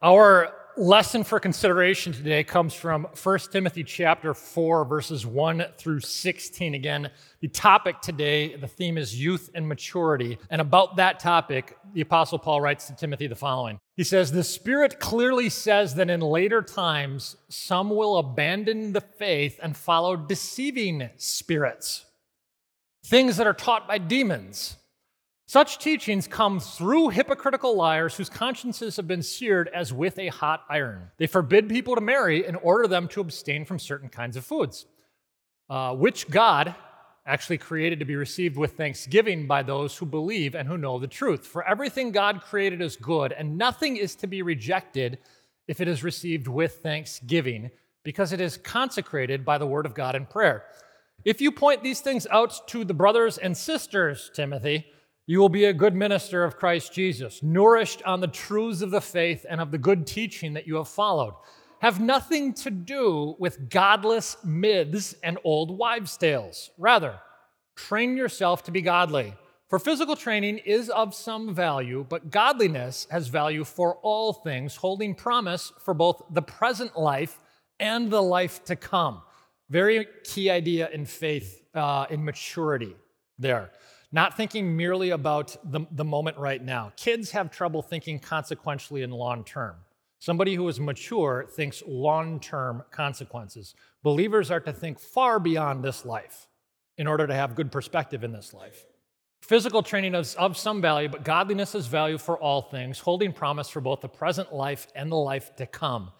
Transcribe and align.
Our 0.00 0.54
lesson 0.76 1.24
for 1.24 1.40
consideration 1.40 2.12
today 2.12 2.44
comes 2.44 2.72
from 2.72 3.08
1 3.20 3.38
Timothy 3.50 3.82
chapter 3.82 4.32
4 4.32 4.84
verses 4.84 5.26
1 5.26 5.64
through 5.76 5.98
16 5.98 6.74
again. 6.74 7.10
The 7.40 7.48
topic 7.48 8.00
today, 8.00 8.54
the 8.54 8.68
theme 8.68 8.96
is 8.96 9.20
youth 9.20 9.50
and 9.56 9.66
maturity, 9.66 10.38
and 10.50 10.60
about 10.60 10.94
that 10.96 11.18
topic, 11.18 11.76
the 11.94 12.02
apostle 12.02 12.38
Paul 12.38 12.60
writes 12.60 12.86
to 12.86 12.94
Timothy 12.94 13.26
the 13.26 13.34
following. 13.34 13.80
He 13.96 14.04
says, 14.04 14.30
"The 14.30 14.44
Spirit 14.44 15.00
clearly 15.00 15.48
says 15.48 15.96
that 15.96 16.10
in 16.10 16.20
later 16.20 16.62
times 16.62 17.34
some 17.48 17.90
will 17.90 18.18
abandon 18.18 18.92
the 18.92 19.00
faith 19.00 19.58
and 19.60 19.76
follow 19.76 20.14
deceiving 20.14 21.10
spirits, 21.16 22.04
things 23.04 23.36
that 23.36 23.48
are 23.48 23.52
taught 23.52 23.88
by 23.88 23.98
demons." 23.98 24.76
Such 25.48 25.78
teachings 25.78 26.26
come 26.26 26.60
through 26.60 27.08
hypocritical 27.08 27.74
liars 27.74 28.14
whose 28.14 28.28
consciences 28.28 28.96
have 28.96 29.08
been 29.08 29.22
seared 29.22 29.70
as 29.72 29.94
with 29.94 30.18
a 30.18 30.28
hot 30.28 30.62
iron. 30.68 31.08
They 31.16 31.26
forbid 31.26 31.70
people 31.70 31.94
to 31.94 32.02
marry 32.02 32.46
and 32.46 32.58
order 32.62 32.86
them 32.86 33.08
to 33.08 33.22
abstain 33.22 33.64
from 33.64 33.78
certain 33.78 34.10
kinds 34.10 34.36
of 34.36 34.44
foods, 34.44 34.84
uh, 35.70 35.94
which 35.94 36.28
God 36.28 36.74
actually 37.24 37.56
created 37.56 37.98
to 38.00 38.04
be 38.04 38.14
received 38.14 38.58
with 38.58 38.76
thanksgiving 38.76 39.46
by 39.46 39.62
those 39.62 39.96
who 39.96 40.04
believe 40.04 40.54
and 40.54 40.68
who 40.68 40.76
know 40.76 40.98
the 40.98 41.06
truth. 41.06 41.46
For 41.46 41.66
everything 41.66 42.12
God 42.12 42.42
created 42.42 42.82
is 42.82 42.96
good, 42.96 43.32
and 43.32 43.56
nothing 43.56 43.96
is 43.96 44.14
to 44.16 44.26
be 44.26 44.42
rejected 44.42 45.16
if 45.66 45.80
it 45.80 45.88
is 45.88 46.04
received 46.04 46.46
with 46.46 46.82
thanksgiving, 46.82 47.70
because 48.02 48.34
it 48.34 48.40
is 48.42 48.58
consecrated 48.58 49.46
by 49.46 49.56
the 49.56 49.66
word 49.66 49.86
of 49.86 49.94
God 49.94 50.14
in 50.14 50.26
prayer. 50.26 50.64
If 51.24 51.40
you 51.40 51.50
point 51.52 51.82
these 51.82 52.00
things 52.00 52.26
out 52.30 52.68
to 52.68 52.84
the 52.84 52.92
brothers 52.92 53.38
and 53.38 53.56
sisters, 53.56 54.30
Timothy, 54.34 54.84
you 55.28 55.40
will 55.40 55.50
be 55.50 55.66
a 55.66 55.74
good 55.74 55.94
minister 55.94 56.42
of 56.42 56.56
Christ 56.56 56.94
Jesus, 56.94 57.42
nourished 57.42 58.02
on 58.04 58.20
the 58.20 58.28
truths 58.28 58.80
of 58.80 58.90
the 58.90 59.02
faith 59.02 59.44
and 59.46 59.60
of 59.60 59.70
the 59.70 59.76
good 59.76 60.06
teaching 60.06 60.54
that 60.54 60.66
you 60.66 60.76
have 60.76 60.88
followed. 60.88 61.34
Have 61.80 62.00
nothing 62.00 62.54
to 62.54 62.70
do 62.70 63.36
with 63.38 63.68
godless 63.68 64.38
myths 64.42 65.14
and 65.22 65.36
old 65.44 65.76
wives' 65.76 66.16
tales. 66.16 66.70
Rather, 66.78 67.20
train 67.76 68.16
yourself 68.16 68.64
to 68.64 68.70
be 68.70 68.80
godly. 68.80 69.34
For 69.68 69.78
physical 69.78 70.16
training 70.16 70.58
is 70.64 70.88
of 70.88 71.14
some 71.14 71.54
value, 71.54 72.06
but 72.08 72.30
godliness 72.30 73.06
has 73.10 73.28
value 73.28 73.64
for 73.64 73.96
all 73.96 74.32
things, 74.32 74.76
holding 74.76 75.14
promise 75.14 75.74
for 75.84 75.92
both 75.92 76.22
the 76.30 76.40
present 76.40 76.98
life 76.98 77.38
and 77.78 78.10
the 78.10 78.22
life 78.22 78.64
to 78.64 78.76
come. 78.76 79.20
Very 79.68 80.06
key 80.24 80.48
idea 80.48 80.88
in 80.88 81.04
faith, 81.04 81.66
uh, 81.74 82.06
in 82.08 82.24
maturity 82.24 82.96
there 83.38 83.70
not 84.10 84.36
thinking 84.36 84.76
merely 84.76 85.10
about 85.10 85.56
the, 85.70 85.80
the 85.90 86.04
moment 86.04 86.38
right 86.38 86.62
now. 86.62 86.92
Kids 86.96 87.30
have 87.32 87.50
trouble 87.50 87.82
thinking 87.82 88.18
consequentially 88.18 89.02
in 89.02 89.10
long 89.10 89.44
term. 89.44 89.76
Somebody 90.18 90.54
who 90.54 90.66
is 90.68 90.80
mature 90.80 91.46
thinks 91.50 91.82
long 91.86 92.40
term 92.40 92.82
consequences. 92.90 93.74
Believers 94.02 94.50
are 94.50 94.60
to 94.60 94.72
think 94.72 94.98
far 94.98 95.38
beyond 95.38 95.84
this 95.84 96.04
life 96.04 96.48
in 96.96 97.06
order 97.06 97.26
to 97.26 97.34
have 97.34 97.54
good 97.54 97.70
perspective 97.70 98.24
in 98.24 98.32
this 98.32 98.52
life. 98.52 98.84
Physical 99.42 99.82
training 99.82 100.14
is 100.14 100.34
of 100.34 100.56
some 100.58 100.82
value, 100.82 101.08
but 101.08 101.24
godliness 101.24 101.74
is 101.74 101.86
value 101.86 102.18
for 102.18 102.36
all 102.38 102.60
things, 102.60 102.98
holding 102.98 103.32
promise 103.32 103.68
for 103.68 103.80
both 103.80 104.00
the 104.00 104.08
present 104.08 104.52
life 104.52 104.88
and 104.96 105.12
the 105.12 105.16
life 105.16 105.54
to 105.56 105.66
come. 105.66 106.10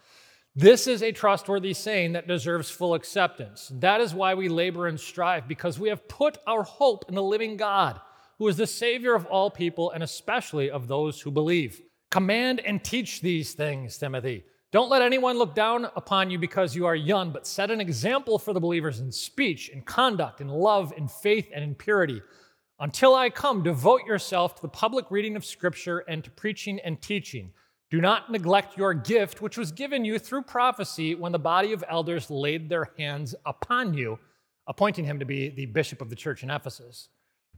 This 0.55 0.87
is 0.87 1.03
a 1.03 1.11
trustworthy 1.11 1.73
saying 1.73 2.13
that 2.13 2.27
deserves 2.27 2.69
full 2.69 2.93
acceptance. 2.93 3.71
That 3.75 4.01
is 4.01 4.13
why 4.13 4.33
we 4.33 4.49
labor 4.49 4.87
and 4.87 4.99
strive, 4.99 5.47
because 5.47 5.79
we 5.79 5.89
have 5.89 6.07
put 6.07 6.37
our 6.47 6.63
hope 6.63 7.05
in 7.07 7.15
the 7.15 7.23
living 7.23 7.55
God, 7.55 7.99
who 8.39 8.47
is 8.47 8.57
the 8.57 8.67
Savior 8.67 9.13
of 9.13 9.25
all 9.27 9.51
people 9.51 9.91
and 9.91 10.03
especially 10.03 10.69
of 10.69 10.87
those 10.87 11.21
who 11.21 11.31
believe. 11.31 11.81
Command 12.09 12.59
and 12.61 12.83
teach 12.83 13.21
these 13.21 13.53
things, 13.53 13.97
Timothy. 13.97 14.43
Don't 14.71 14.89
let 14.89 15.01
anyone 15.01 15.37
look 15.37 15.55
down 15.55 15.85
upon 15.95 16.29
you 16.29 16.37
because 16.37 16.75
you 16.75 16.85
are 16.85 16.95
young, 16.95 17.31
but 17.31 17.47
set 17.47 17.71
an 17.71 17.81
example 17.81 18.37
for 18.37 18.53
the 18.53 18.59
believers 18.59 18.99
in 18.99 19.11
speech, 19.11 19.69
in 19.69 19.81
conduct, 19.81 20.41
in 20.41 20.47
love, 20.47 20.93
in 20.97 21.07
faith, 21.07 21.47
and 21.53 21.63
in 21.63 21.73
purity. 21.75 22.21
Until 22.79 23.15
I 23.15 23.29
come, 23.29 23.63
devote 23.63 24.05
yourself 24.05 24.55
to 24.55 24.61
the 24.61 24.67
public 24.67 25.09
reading 25.09 25.35
of 25.35 25.45
Scripture 25.45 25.99
and 26.07 26.23
to 26.23 26.31
preaching 26.31 26.79
and 26.83 27.01
teaching. 27.01 27.51
Do 27.91 28.01
not 28.01 28.31
neglect 28.31 28.77
your 28.77 28.93
gift, 28.93 29.41
which 29.41 29.57
was 29.57 29.71
given 29.71 30.05
you 30.05 30.19
through 30.19 30.43
prophecy 30.43 31.15
when 31.15 31.31
the 31.31 31.39
body 31.39 31.73
of 31.73 31.83
elders 31.89 32.29
laid 32.29 32.69
their 32.69 32.91
hands 32.97 33.33
upon 33.45 33.95
you, 33.95 34.19
appointing 34.67 35.05
him 35.05 35.17
to 35.19 35.25
be 35.25 35.49
the 35.49 35.65
bishop 35.65 36.01
of 36.01 36.09
the 36.09 36.15
church 36.15 36.43
in 36.43 36.51
Ephesus. 36.51 37.09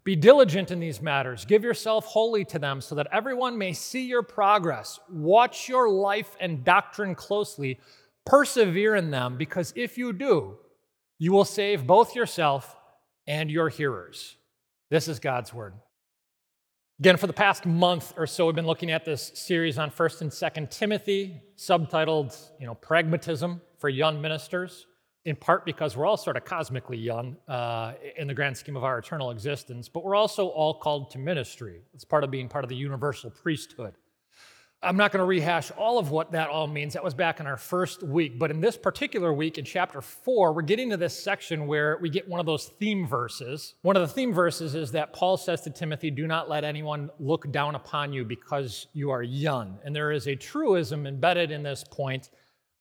Be 0.03 0.16
diligent 0.16 0.72
in 0.72 0.80
these 0.80 1.02
matters. 1.02 1.46
Give 1.46 1.64
yourself 1.64 2.06
wholly 2.06 2.46
to 2.46 2.59
them 2.59 2.81
so 2.81 2.96
that 2.96 3.08
everyone 3.12 3.58
may 3.58 3.74
see 3.74 4.08
your 4.08 4.24
progress. 4.24 5.00
Watch 5.09 5.68
your 5.68 5.90
life 5.90 6.36
and 6.40 6.64
doctrine 6.64 7.14
closely. 7.14 7.80
Persevere 8.25 8.96
in 8.96 9.12
them, 9.12 9.38
because 9.38 9.74
if 9.75 9.97
you 9.97 10.14
do, 10.14 10.58
you 11.20 11.31
will 11.31 11.46
save 11.46 11.86
both 11.86 12.16
yourself 12.16 12.75
and 13.28 13.52
your 13.52 13.70
hearers. 13.70 14.38
This 14.90 15.08
is 15.08 15.20
God's 15.20 15.53
word. 15.53 15.74
Again, 17.01 17.17
for 17.17 17.25
the 17.25 17.34
past 17.34 17.66
month 17.66 18.13
or 18.16 18.28
so, 18.28 18.45
we've 18.45 18.53
been 18.53 18.67
looking 18.67 18.91
at 18.91 19.06
this 19.06 19.31
series 19.34 19.79
on 19.79 19.89
1st 19.89 20.22
and 20.22 20.29
2nd 20.29 20.69
Timothy, 20.69 21.41
subtitled, 21.57 22.39
you 22.59 22.67
know, 22.67 22.75
Pragmatism 22.75 23.59
for 23.79 23.89
Young 23.89 24.22
Ministers, 24.22 24.85
in 25.25 25.35
part 25.35 25.66
because 25.66 25.97
we're 25.97 26.06
all 26.06 26.16
sort 26.16 26.38
of 26.38 26.45
cosmically 26.45 27.00
young 27.00 27.38
uh, 27.47 27.94
in 28.17 28.28
the 28.28 28.35
grand 28.35 28.56
scheme 28.56 28.78
of 28.78 28.84
our 28.84 29.00
eternal 29.00 29.31
existence, 29.31 29.90
but 29.90 30.03
we're 30.03 30.13
also 30.13 30.50
all 30.50 30.75
called 30.75 31.09
to 31.09 31.17
ministry. 31.17 31.81
It's 31.95 32.06
part 32.06 32.23
of 32.23 32.29
being 32.29 32.47
part 32.47 32.63
of 32.63 32.69
the 32.69 32.75
universal 32.75 33.31
priesthood. 33.31 33.95
I'm 34.84 34.97
not 34.97 35.12
going 35.12 35.19
to 35.19 35.25
rehash 35.25 35.69
all 35.78 36.00
of 36.00 36.09
what 36.09 36.31
that 36.31 36.50
all 36.50 36.66
means. 36.66 36.94
That 36.94 37.03
was 37.03 37.14
back 37.14 37.40
in 37.40 37.46
our 37.46 37.58
first 37.58 38.02
week. 38.02 38.40
But 38.40 38.50
in 38.50 38.62
this 38.62 38.78
particular 38.78 39.31
week, 39.31 39.59
in 39.59 39.66
chapter 39.66 40.02
four, 40.02 40.53
we're 40.53 40.64
getting 40.64 40.90
to 40.90 40.97
this 40.97 41.24
section 41.24 41.68
where 41.68 42.00
we 42.02 42.09
get 42.09 42.28
one 42.28 42.40
of 42.40 42.47
those 42.47 42.66
theme 42.80 43.06
verses. 43.06 43.75
One 43.84 43.96
of 43.96 44.02
the 44.02 44.08
theme 44.08 44.34
verses 44.34 44.74
is 44.74 44.91
that 44.94 45.14
Paul 45.14 45.38
says 45.38 45.62
to 45.62 45.70
Timothy, 45.70 46.09
Do 46.09 46.25
not 46.25 46.50
let 46.50 46.64
anyone 46.64 47.12
look 47.20 47.52
down 47.52 47.75
upon 47.75 48.12
you 48.12 48.25
because 48.25 48.88
you 48.94 49.12
are 49.12 49.22
young. 49.22 49.78
And 49.86 49.96
there 49.96 50.12
is 50.12 50.28
a 50.28 50.36
truism 50.36 51.06
embedded 51.06 51.52
in 51.52 51.62
this 51.62 51.84
point 51.84 52.31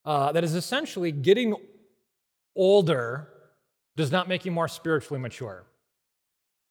uh, 0.07 0.33
that 0.33 0.43
is 0.43 0.55
essentially 0.55 1.13
getting 1.13 1.55
older 2.57 3.29
does 3.97 4.11
not 4.11 4.27
make 4.27 4.47
you 4.47 4.53
more 4.53 4.69
spiritually 4.69 5.21
mature. 5.21 5.67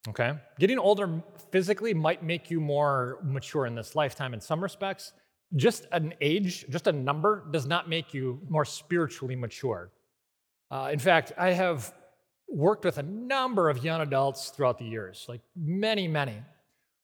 Okay? 0.09 0.33
Getting 0.59 0.79
older 0.79 1.21
physically 1.51 1.93
might 1.93 2.23
make 2.23 2.49
you 2.49 2.59
more 2.59 3.19
mature 3.23 3.65
in 3.65 3.75
this 3.75 3.95
lifetime 3.95 4.33
in 4.33 4.41
some 4.41 4.61
respects. 4.61 5.13
Just 5.55 5.87
an 5.91 6.13
age, 6.21 6.65
just 6.69 6.87
a 6.87 6.91
number, 6.91 7.45
does 7.51 7.65
not 7.65 7.89
make 7.89 8.13
you 8.13 8.39
more 8.49 8.65
spiritually 8.65 9.35
mature. 9.35 9.91
Uh, 10.71 10.89
in 10.91 10.99
fact, 10.99 11.31
I 11.37 11.51
have 11.51 11.93
worked 12.47 12.85
with 12.85 12.97
a 12.97 13.03
number 13.03 13.69
of 13.69 13.83
young 13.83 14.01
adults 14.01 14.49
throughout 14.49 14.77
the 14.77 14.85
years, 14.85 15.25
like 15.27 15.41
many, 15.55 16.07
many, 16.07 16.35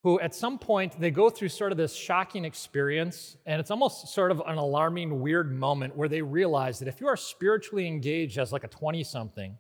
who 0.04 0.20
at 0.20 0.36
some 0.36 0.60
point 0.60 1.00
they 1.00 1.10
go 1.10 1.30
through 1.30 1.50
sort 1.50 1.72
of 1.72 1.78
this 1.78 1.96
shocking 1.96 2.46
experience, 2.46 3.38
and 3.46 3.60
it's 3.60 3.72
almost 3.72 4.08
sort 4.10 4.32
of 4.32 4.42
an 4.46 4.58
alarming, 4.58 5.20
weird 5.20 5.52
moment 5.52 5.96
where 5.96 6.08
they 6.08 6.22
realize 6.22 6.78
that 6.80 6.88
if 6.88 7.02
you 7.02 7.08
are 7.08 7.18
spiritually 7.18 7.88
engaged 7.88 8.38
as 8.38 8.52
like 8.52 8.64
a 8.64 8.68
20 8.68 9.04
something, 9.04 9.58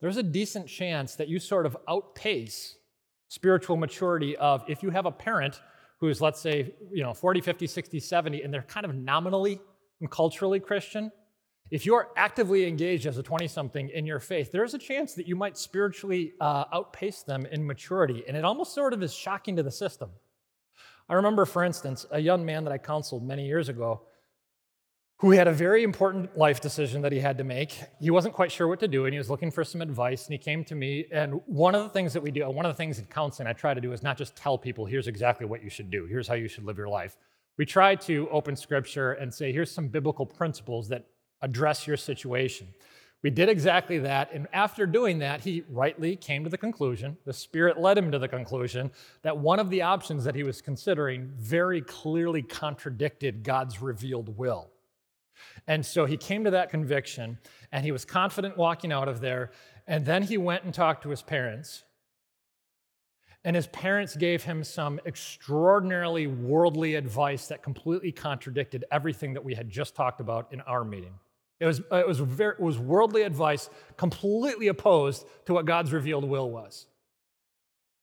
there's 0.00 0.16
a 0.16 0.22
decent 0.22 0.66
chance 0.66 1.14
that 1.14 1.28
you 1.28 1.38
sort 1.38 1.64
of 1.64 1.76
outpace 1.88 2.76
spiritual 3.34 3.76
maturity 3.76 4.36
of 4.36 4.62
if 4.68 4.82
you 4.82 4.90
have 4.90 5.06
a 5.06 5.10
parent 5.10 5.60
who's 5.98 6.20
let's 6.20 6.40
say 6.40 6.72
you 6.92 7.02
know 7.02 7.12
40 7.12 7.40
50 7.40 7.66
60 7.66 7.98
70 7.98 8.42
and 8.42 8.54
they're 8.54 8.62
kind 8.62 8.86
of 8.86 8.94
nominally 8.94 9.60
and 10.00 10.08
culturally 10.08 10.60
christian 10.60 11.10
if 11.70 11.84
you're 11.84 12.10
actively 12.16 12.68
engaged 12.68 13.06
as 13.06 13.18
a 13.18 13.22
20 13.22 13.48
something 13.48 13.88
in 13.88 14.06
your 14.06 14.20
faith 14.20 14.52
there's 14.52 14.74
a 14.74 14.78
chance 14.78 15.14
that 15.14 15.26
you 15.26 15.34
might 15.34 15.58
spiritually 15.58 16.34
uh, 16.40 16.64
outpace 16.72 17.22
them 17.22 17.46
in 17.46 17.66
maturity. 17.66 18.22
And 18.28 18.36
it 18.36 18.44
almost 18.44 18.74
sort 18.74 18.92
of 18.92 19.02
is 19.02 19.12
shocking 19.12 19.56
to 19.56 19.62
the 19.62 19.70
system. 19.70 20.10
I 21.08 21.14
remember 21.14 21.44
for 21.44 21.64
instance 21.64 22.06
a 22.12 22.20
young 22.20 22.44
man 22.44 22.64
that 22.64 22.72
i 22.72 22.78
counseled 22.78 23.26
many 23.26 23.46
years 23.46 23.68
ago 23.68 24.02
who 25.18 25.30
had 25.30 25.46
a 25.46 25.52
very 25.52 25.84
important 25.84 26.36
life 26.36 26.60
decision 26.60 27.02
that 27.02 27.12
he 27.12 27.20
had 27.20 27.38
to 27.38 27.44
make. 27.44 27.78
He 28.00 28.10
wasn't 28.10 28.34
quite 28.34 28.50
sure 28.50 28.66
what 28.66 28.80
to 28.80 28.88
do, 28.88 29.04
and 29.04 29.14
he 29.14 29.18
was 29.18 29.30
looking 29.30 29.50
for 29.50 29.62
some 29.62 29.80
advice. 29.80 30.26
And 30.26 30.32
he 30.32 30.38
came 30.38 30.64
to 30.64 30.74
me. 30.74 31.06
And 31.12 31.40
one 31.46 31.74
of 31.74 31.82
the 31.82 31.88
things 31.88 32.12
that 32.14 32.22
we 32.22 32.30
do, 32.30 32.44
uh, 32.44 32.50
one 32.50 32.66
of 32.66 32.72
the 32.72 32.76
things 32.76 32.98
in 32.98 33.06
counseling 33.06 33.46
I 33.46 33.52
try 33.52 33.74
to 33.74 33.80
do 33.80 33.92
is 33.92 34.02
not 34.02 34.18
just 34.18 34.36
tell 34.36 34.58
people, 34.58 34.86
here's 34.86 35.06
exactly 35.06 35.46
what 35.46 35.62
you 35.62 35.70
should 35.70 35.90
do, 35.90 36.06
here's 36.06 36.26
how 36.26 36.34
you 36.34 36.48
should 36.48 36.64
live 36.64 36.76
your 36.76 36.88
life. 36.88 37.16
We 37.56 37.64
try 37.64 37.94
to 37.94 38.28
open 38.30 38.56
scripture 38.56 39.12
and 39.12 39.32
say, 39.32 39.52
here's 39.52 39.70
some 39.70 39.86
biblical 39.86 40.26
principles 40.26 40.88
that 40.88 41.06
address 41.40 41.86
your 41.86 41.96
situation. 41.96 42.66
We 43.22 43.30
did 43.30 43.48
exactly 43.48 43.98
that. 44.00 44.32
And 44.34 44.48
after 44.52 44.84
doing 44.84 45.20
that, 45.20 45.40
he 45.40 45.64
rightly 45.70 46.16
came 46.16 46.44
to 46.44 46.50
the 46.50 46.58
conclusion, 46.58 47.16
the 47.24 47.32
Spirit 47.32 47.80
led 47.80 47.96
him 47.96 48.10
to 48.12 48.18
the 48.18 48.28
conclusion, 48.28 48.90
that 49.22 49.38
one 49.38 49.58
of 49.58 49.70
the 49.70 49.80
options 49.80 50.24
that 50.24 50.34
he 50.34 50.42
was 50.42 50.60
considering 50.60 51.32
very 51.38 51.80
clearly 51.80 52.42
contradicted 52.42 53.42
God's 53.42 53.80
revealed 53.80 54.36
will. 54.36 54.70
And 55.66 55.84
so 55.84 56.06
he 56.06 56.16
came 56.16 56.44
to 56.44 56.50
that 56.50 56.70
conviction 56.70 57.38
and 57.72 57.84
he 57.84 57.92
was 57.92 58.04
confident 58.04 58.56
walking 58.56 58.92
out 58.92 59.08
of 59.08 59.20
there. 59.20 59.50
And 59.86 60.04
then 60.06 60.22
he 60.22 60.38
went 60.38 60.64
and 60.64 60.72
talked 60.72 61.02
to 61.02 61.10
his 61.10 61.22
parents. 61.22 61.84
and 63.44 63.54
his 63.54 63.66
parents 63.68 64.16
gave 64.16 64.42
him 64.42 64.64
some 64.64 64.98
extraordinarily 65.04 66.26
worldly 66.26 66.94
advice 66.94 67.46
that 67.48 67.62
completely 67.62 68.10
contradicted 68.10 68.84
everything 68.90 69.34
that 69.34 69.44
we 69.44 69.54
had 69.54 69.68
just 69.68 69.94
talked 69.94 70.20
about 70.20 70.50
in 70.50 70.62
our 70.62 70.82
meeting. 70.82 71.12
It 71.60 71.66
was, 71.66 71.80
it 71.92 72.08
was, 72.08 72.18
very, 72.20 72.54
it 72.54 72.60
was 72.60 72.78
worldly 72.78 73.22
advice 73.22 73.68
completely 73.96 74.68
opposed 74.68 75.26
to 75.44 75.52
what 75.52 75.66
God's 75.66 75.92
revealed 75.92 76.24
will 76.24 76.50
was. 76.50 76.86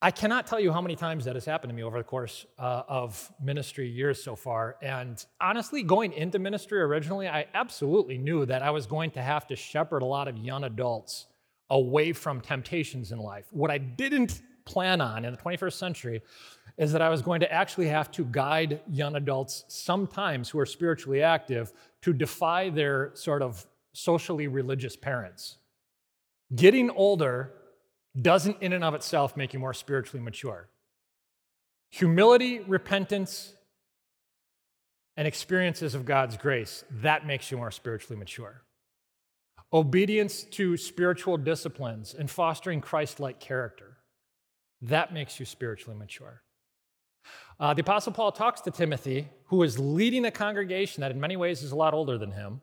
I 0.04 0.10
cannot 0.10 0.48
tell 0.48 0.58
you 0.58 0.72
how 0.72 0.80
many 0.80 0.96
times 0.96 1.24
that 1.26 1.36
has 1.36 1.44
happened 1.44 1.70
to 1.70 1.76
me 1.76 1.84
over 1.84 1.96
the 1.96 2.02
course 2.02 2.44
uh, 2.58 2.82
of 2.88 3.32
ministry 3.40 3.88
years 3.88 4.20
so 4.20 4.34
far. 4.34 4.74
And 4.82 5.24
honestly, 5.40 5.84
going 5.84 6.12
into 6.12 6.40
ministry 6.40 6.80
originally, 6.80 7.28
I 7.28 7.46
absolutely 7.54 8.18
knew 8.18 8.44
that 8.46 8.64
I 8.64 8.70
was 8.70 8.84
going 8.84 9.12
to 9.12 9.22
have 9.22 9.46
to 9.46 9.54
shepherd 9.54 10.02
a 10.02 10.04
lot 10.04 10.26
of 10.26 10.36
young 10.36 10.64
adults 10.64 11.26
away 11.70 12.12
from 12.12 12.40
temptations 12.40 13.12
in 13.12 13.20
life. 13.20 13.46
What 13.52 13.70
I 13.70 13.78
didn't 13.78 14.42
plan 14.64 15.00
on 15.00 15.24
in 15.24 15.30
the 15.30 15.38
21st 15.38 15.74
century 15.74 16.22
is 16.78 16.90
that 16.90 17.00
I 17.00 17.08
was 17.08 17.22
going 17.22 17.38
to 17.38 17.52
actually 17.52 17.86
have 17.86 18.10
to 18.10 18.24
guide 18.24 18.80
young 18.90 19.14
adults, 19.14 19.64
sometimes 19.68 20.50
who 20.50 20.58
are 20.58 20.66
spiritually 20.66 21.22
active, 21.22 21.72
to 22.00 22.12
defy 22.12 22.70
their 22.70 23.12
sort 23.14 23.40
of 23.40 23.64
socially 23.92 24.48
religious 24.48 24.96
parents. 24.96 25.58
Getting 26.56 26.90
older 26.90 27.52
doesn't, 28.20 28.60
in 28.60 28.72
and 28.72 28.84
of 28.84 28.94
itself, 28.94 29.36
make 29.36 29.54
you 29.54 29.60
more 29.60 29.74
spiritually 29.74 30.22
mature. 30.22 30.68
Humility, 31.90 32.60
repentance, 32.60 33.54
and 35.16 35.28
experiences 35.28 35.94
of 35.94 36.04
God's 36.04 36.36
grace, 36.36 36.84
that 36.90 37.26
makes 37.26 37.50
you 37.50 37.56
more 37.56 37.70
spiritually 37.70 38.18
mature. 38.18 38.62
Obedience 39.72 40.44
to 40.44 40.76
spiritual 40.76 41.36
disciplines 41.36 42.14
and 42.14 42.30
fostering 42.30 42.80
Christ 42.80 43.20
like 43.20 43.40
character 43.40 43.98
that 44.82 45.14
makes 45.14 45.38
you 45.38 45.46
spiritually 45.46 45.96
mature. 45.96 46.42
Uh, 47.58 47.72
the 47.72 47.82
Apostle 47.82 48.12
Paul 48.12 48.32
talks 48.32 48.60
to 48.62 48.70
Timothy, 48.70 49.28
who 49.46 49.62
is 49.62 49.78
leading 49.78 50.24
a 50.24 50.30
congregation 50.30 51.00
that 51.02 51.12
in 51.12 51.20
many 51.20 51.36
ways 51.36 51.62
is 51.62 51.70
a 51.70 51.76
lot 51.76 51.94
older 51.94 52.18
than 52.18 52.32
him, 52.32 52.60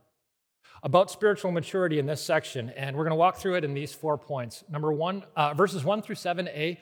about 0.83 1.11
spiritual 1.11 1.51
maturity 1.51 1.99
in 1.99 2.05
this 2.05 2.21
section. 2.21 2.69
And 2.71 2.95
we're 2.95 3.03
going 3.03 3.11
to 3.11 3.17
walk 3.17 3.37
through 3.37 3.55
it 3.55 3.63
in 3.63 3.73
these 3.73 3.93
four 3.93 4.17
points. 4.17 4.63
Number 4.69 4.91
one, 4.93 5.23
uh, 5.35 5.53
verses 5.53 5.83
one 5.83 6.01
through 6.01 6.15
7a, 6.15 6.77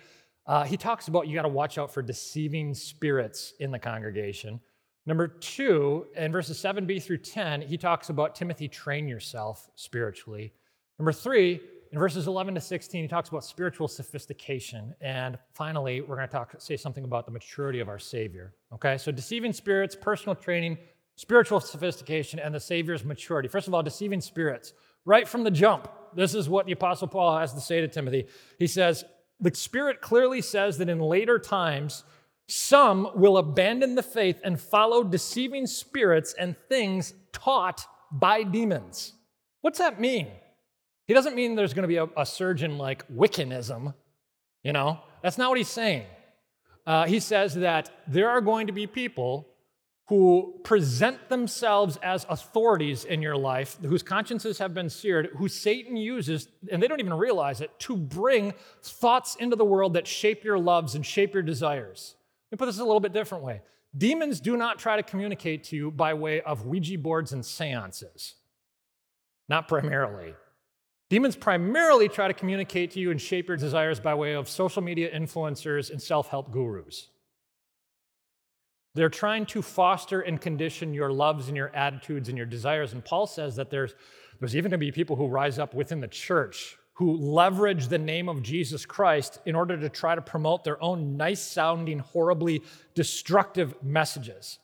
uh, 0.45 0.63
he 0.63 0.77
talks 0.77 1.07
about 1.07 1.27
you 1.27 1.35
got 1.35 1.41
to 1.41 1.49
watch 1.49 1.77
out 1.77 1.94
for 1.94 2.01
deceiving 2.01 2.73
spirits 2.73 3.53
in 3.59 3.71
the 3.71 3.79
congregation. 3.79 4.59
Number 5.05 5.27
two, 5.27 6.07
in 6.15 6.31
verses 6.31 6.57
7b 6.57 7.01
through 7.03 7.19
10, 7.19 7.61
he 7.61 7.77
talks 7.77 8.09
about 8.09 8.35
Timothy, 8.35 8.67
train 8.67 9.07
yourself 9.07 9.69
spiritually. 9.75 10.53
Number 11.00 11.13
three, 11.13 11.61
in 11.91 12.00
verses 12.00 12.27
11 12.27 12.55
to 12.55 12.61
16, 12.61 13.03
he 13.03 13.07
talks 13.07 13.29
about 13.29 13.45
spiritual 13.45 13.88
sophistication. 13.88 14.93
And 15.00 15.38
finally, 15.53 16.01
we're 16.01 16.17
going 16.17 16.27
to 16.27 16.31
talk, 16.31 16.55
say 16.59 16.75
something 16.75 17.05
about 17.05 17.25
the 17.25 17.31
maturity 17.31 17.79
of 17.79 17.88
our 17.88 18.00
Savior. 18.00 18.53
Okay, 18.73 18.97
so 18.97 19.11
deceiving 19.11 19.53
spirits, 19.53 19.95
personal 19.95 20.35
training, 20.35 20.77
spiritual 21.17 21.59
sophistication, 21.59 22.39
and 22.39 22.55
the 22.55 22.59
Savior's 22.59 23.03
maturity. 23.03 23.49
First 23.49 23.67
of 23.67 23.73
all, 23.73 23.83
deceiving 23.83 24.21
spirits. 24.21 24.73
Right 25.03 25.27
from 25.27 25.43
the 25.43 25.51
jump, 25.51 25.89
this 26.15 26.35
is 26.35 26.47
what 26.47 26.67
the 26.67 26.73
Apostle 26.73 27.07
Paul 27.07 27.37
has 27.37 27.53
to 27.53 27.59
say 27.59 27.81
to 27.81 27.87
Timothy. 27.87 28.27
He 28.59 28.67
says, 28.67 29.03
The 29.39 29.53
Spirit 29.53 29.99
clearly 29.99 30.41
says 30.41 30.77
that 30.77 30.89
in 30.89 30.99
later 30.99 31.39
times, 31.39 32.03
some 32.47 33.09
will 33.15 33.37
abandon 33.37 33.95
the 33.95 34.03
faith 34.03 34.39
and 34.43 34.61
follow 34.61 35.03
deceiving 35.03 35.65
spirits 35.65 36.33
and 36.37 36.55
things 36.69 37.13
taught 37.33 37.85
by 38.11 38.43
demons. 38.43 39.13
What's 39.61 39.79
that 39.79 39.99
mean? 39.99 40.27
He 41.07 41.13
doesn't 41.13 41.35
mean 41.35 41.55
there's 41.55 41.73
going 41.73 41.83
to 41.83 41.87
be 41.87 41.97
a, 41.97 42.07
a 42.15 42.25
surge 42.25 42.63
in 42.63 42.77
like 42.77 43.03
Wiccanism, 43.09 43.93
you 44.63 44.71
know? 44.71 44.99
That's 45.23 45.37
not 45.37 45.49
what 45.49 45.57
he's 45.57 45.67
saying. 45.67 46.05
Uh, 46.85 47.05
he 47.05 47.19
says 47.19 47.55
that 47.55 47.89
there 48.07 48.29
are 48.29 48.39
going 48.39 48.67
to 48.67 48.73
be 48.73 48.85
people 48.85 49.47
who 50.07 50.59
present 50.63 51.27
themselves 51.27 51.98
as 52.01 52.25
authorities 52.30 53.04
in 53.04 53.21
your 53.21 53.36
life, 53.36 53.77
whose 53.81 54.04
consciences 54.04 54.57
have 54.57 54.74
been 54.74 54.89
seared, 54.89 55.30
who 55.36 55.50
Satan 55.50 55.98
uses, 55.98 56.48
and 56.71 56.81
they 56.81 56.88
don't 56.88 57.01
even 57.01 57.13
realize 57.13 57.59
it, 57.59 57.77
to 57.80 57.98
bring 57.98 58.54
thoughts 58.81 59.36
into 59.36 59.57
the 59.57 59.65
world 59.65 59.94
that 59.95 60.07
shape 60.07 60.45
your 60.45 60.57
loves 60.57 60.95
and 60.95 61.06
shape 61.06 61.33
your 61.33 61.44
desires. 61.44 62.15
Let 62.50 62.56
me 62.56 62.59
put 62.59 62.65
this 62.68 62.80
a 62.80 62.86
little 62.86 63.01
bit 63.01 63.12
different 63.12 63.44
way. 63.44 63.62
Demons 63.98 64.39
do 64.39 64.56
not 64.56 64.80
try 64.80 64.95
to 64.95 65.04
communicate 65.04 65.65
to 65.65 65.75
you 65.75 65.92
by 65.92 66.13
way 66.13 66.39
of 66.42 66.65
Ouija 66.65 66.98
boards 66.98 67.33
and 67.33 67.45
seances, 67.45 68.36
not 69.50 69.68
primarily. 69.68 70.36
Demons 71.10 71.36
primarily 71.36 72.07
try 72.07 72.30
to 72.30 72.33
communicate 72.33 72.92
to 72.92 73.00
you 73.00 73.12
and 73.12 73.19
shape 73.19 73.50
your 73.50 73.57
desires 73.57 74.00
by 74.00 74.13
way 74.13 74.33
of 74.33 74.48
social 74.48 74.81
media 74.81 75.13
influencers 75.13 75.89
and 75.89 76.01
self 76.01 76.30
help 76.30 76.51
gurus. 76.51 77.10
They're 78.97 79.09
trying 79.09 79.45
to 79.47 79.61
foster 79.61 80.21
and 80.21 80.41
condition 80.41 80.91
your 80.91 81.11
loves 81.11 81.49
and 81.49 81.55
your 81.55 81.73
attitudes 81.75 82.29
and 82.29 82.38
your 82.38 82.47
desires. 82.47 82.94
And 82.94 83.05
Paul 83.05 83.27
says 83.27 83.55
that 83.57 83.69
there's, 83.69 83.94
there's 84.39 84.55
even 84.55 84.71
going 84.71 84.79
to 84.79 84.85
be 84.85 84.91
people 84.91 85.15
who 85.15 85.27
rise 85.27 85.59
up 85.59 85.75
within 85.75 86.01
the 86.01 86.07
church 86.07 86.77
who 86.94 87.15
leverage 87.15 87.89
the 87.89 87.97
name 87.99 88.27
of 88.27 88.41
Jesus 88.41 88.83
Christ 88.83 89.39
in 89.45 89.53
order 89.53 89.77
to 89.77 89.88
try 89.88 90.15
to 90.15 90.21
promote 90.21 90.63
their 90.63 90.81
own 90.81 91.15
nice 91.15 91.39
sounding, 91.39 91.99
horribly 91.99 92.63
destructive 92.95 93.75
messages. 93.83 94.57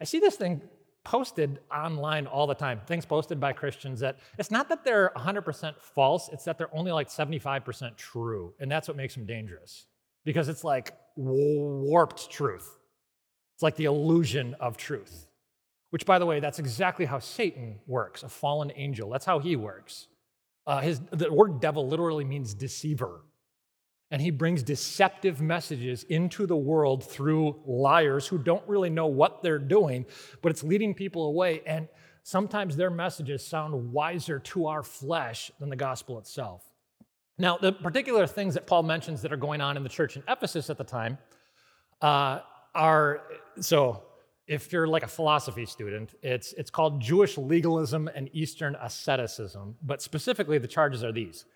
I 0.00 0.04
see 0.04 0.20
this 0.20 0.36
thing 0.36 0.62
posted 1.02 1.58
online 1.74 2.28
all 2.28 2.46
the 2.46 2.54
time, 2.54 2.82
things 2.86 3.04
posted 3.04 3.40
by 3.40 3.52
Christians 3.52 3.98
that 3.98 4.20
it's 4.38 4.52
not 4.52 4.68
that 4.68 4.84
they're 4.84 5.10
100% 5.16 5.74
false, 5.80 6.30
it's 6.32 6.44
that 6.44 6.56
they're 6.56 6.72
only 6.72 6.92
like 6.92 7.08
75% 7.08 7.96
true. 7.96 8.54
And 8.60 8.70
that's 8.70 8.86
what 8.86 8.96
makes 8.96 9.16
them 9.16 9.26
dangerous 9.26 9.86
because 10.24 10.48
it's 10.48 10.62
like 10.62 10.92
warped 11.16 12.30
truth. 12.30 12.78
It's 13.62 13.64
like 13.64 13.76
the 13.76 13.84
illusion 13.84 14.56
of 14.58 14.76
truth, 14.76 15.28
which, 15.90 16.04
by 16.04 16.18
the 16.18 16.26
way, 16.26 16.40
that's 16.40 16.58
exactly 16.58 17.04
how 17.04 17.20
Satan 17.20 17.78
works, 17.86 18.24
a 18.24 18.28
fallen 18.28 18.72
angel. 18.74 19.08
That's 19.08 19.24
how 19.24 19.38
he 19.38 19.54
works. 19.54 20.08
Uh, 20.66 20.80
his, 20.80 21.00
the 21.12 21.32
word 21.32 21.60
devil 21.60 21.86
literally 21.86 22.24
means 22.24 22.54
deceiver 22.54 23.20
and 24.10 24.20
he 24.20 24.30
brings 24.30 24.64
deceptive 24.64 25.40
messages 25.40 26.02
into 26.08 26.44
the 26.44 26.56
world 26.56 27.04
through 27.08 27.60
liars 27.64 28.26
who 28.26 28.36
don't 28.36 28.66
really 28.66 28.90
know 28.90 29.06
what 29.06 29.42
they're 29.42 29.60
doing, 29.60 30.06
but 30.42 30.50
it's 30.50 30.64
leading 30.64 30.92
people 30.92 31.26
away. 31.26 31.62
And 31.64 31.86
sometimes 32.24 32.76
their 32.76 32.90
messages 32.90 33.46
sound 33.46 33.92
wiser 33.92 34.40
to 34.40 34.66
our 34.66 34.82
flesh 34.82 35.52
than 35.60 35.70
the 35.70 35.76
gospel 35.76 36.18
itself. 36.18 36.68
Now, 37.38 37.58
the 37.58 37.72
particular 37.72 38.26
things 38.26 38.54
that 38.54 38.66
Paul 38.66 38.82
mentions 38.82 39.22
that 39.22 39.32
are 39.32 39.36
going 39.36 39.60
on 39.60 39.76
in 39.76 39.84
the 39.84 39.88
church 39.88 40.16
in 40.16 40.24
Ephesus 40.28 40.68
at 40.68 40.78
the 40.78 40.84
time 40.84 41.16
uh, 42.02 42.40
are 42.74 43.22
so. 43.60 44.04
If 44.48 44.72
you're 44.72 44.88
like 44.88 45.04
a 45.04 45.08
philosophy 45.08 45.64
student, 45.64 46.14
it's, 46.20 46.52
it's 46.54 46.68
called 46.68 47.00
Jewish 47.00 47.38
legalism 47.38 48.10
and 48.12 48.28
Eastern 48.32 48.74
asceticism, 48.82 49.76
but 49.82 50.02
specifically 50.02 50.58
the 50.58 50.66
charges 50.66 51.04
are 51.04 51.12
these 51.12 51.46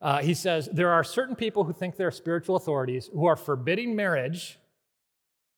uh, 0.00 0.18
he 0.18 0.34
says, 0.34 0.68
There 0.72 0.90
are 0.90 1.04
certain 1.04 1.34
people 1.34 1.64
who 1.64 1.72
think 1.72 1.96
they're 1.96 2.10
spiritual 2.10 2.56
authorities 2.56 3.10
who 3.12 3.26
are 3.26 3.36
forbidding 3.36 3.96
marriage 3.96 4.58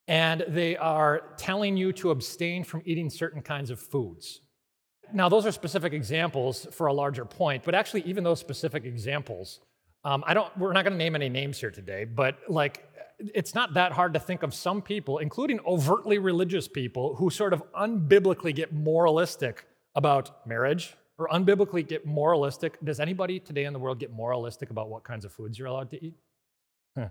and 0.08 0.44
they 0.48 0.76
are 0.76 1.22
telling 1.36 1.76
you 1.76 1.92
to 1.92 2.10
abstain 2.10 2.64
from 2.64 2.82
eating 2.84 3.10
certain 3.10 3.42
kinds 3.42 3.70
of 3.70 3.78
foods. 3.78 4.40
Now, 5.12 5.28
those 5.28 5.46
are 5.46 5.52
specific 5.52 5.92
examples 5.92 6.66
for 6.72 6.86
a 6.86 6.92
larger 6.92 7.24
point, 7.24 7.64
but 7.64 7.74
actually, 7.74 8.02
even 8.02 8.24
those 8.24 8.40
specific 8.40 8.84
examples, 8.84 9.60
um, 10.04 10.24
I 10.26 10.34
don't, 10.34 10.56
we're 10.56 10.72
not 10.72 10.84
going 10.84 10.94
to 10.94 10.98
name 10.98 11.14
any 11.14 11.28
names 11.28 11.60
here 11.60 11.70
today, 11.70 12.04
but 12.04 12.38
like, 12.48 12.88
it's 13.34 13.54
not 13.54 13.74
that 13.74 13.92
hard 13.92 14.14
to 14.14 14.20
think 14.20 14.42
of 14.42 14.54
some 14.54 14.82
people, 14.82 15.18
including 15.18 15.60
overtly 15.66 16.18
religious 16.18 16.68
people, 16.68 17.16
who 17.16 17.30
sort 17.30 17.52
of 17.52 17.62
unbiblically 17.72 18.54
get 18.54 18.72
moralistic 18.72 19.66
about 19.94 20.46
marriage, 20.46 20.94
or 21.18 21.28
unbiblically 21.28 21.86
get 21.86 22.06
moralistic. 22.06 22.78
Does 22.82 23.00
anybody 23.00 23.38
today 23.38 23.64
in 23.64 23.72
the 23.72 23.78
world 23.78 23.98
get 23.98 24.12
moralistic 24.12 24.70
about 24.70 24.88
what 24.88 25.04
kinds 25.04 25.24
of 25.24 25.32
foods 25.32 25.58
you're 25.58 25.68
allowed 25.68 25.90
to 25.90 26.04
eat? 26.04 26.14
Huh. 26.96 27.08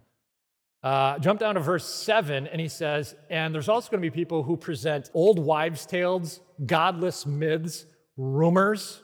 Uh, 0.82 1.20
jump 1.20 1.40
down 1.40 1.56
to 1.56 1.62
verse 1.62 1.86
7, 1.86 2.48
and 2.48 2.60
he 2.60 2.68
says, 2.68 3.16
And 3.30 3.54
there's 3.54 3.70
also 3.70 3.92
going 3.92 4.02
to 4.02 4.10
be 4.10 4.14
people 4.14 4.44
who 4.44 4.58
present 4.58 5.12
old 5.14 5.38
wives' 5.38 5.86
tales, 5.86 6.40
godless 6.66 7.26
myths, 7.26 7.86
rumors. 8.18 9.02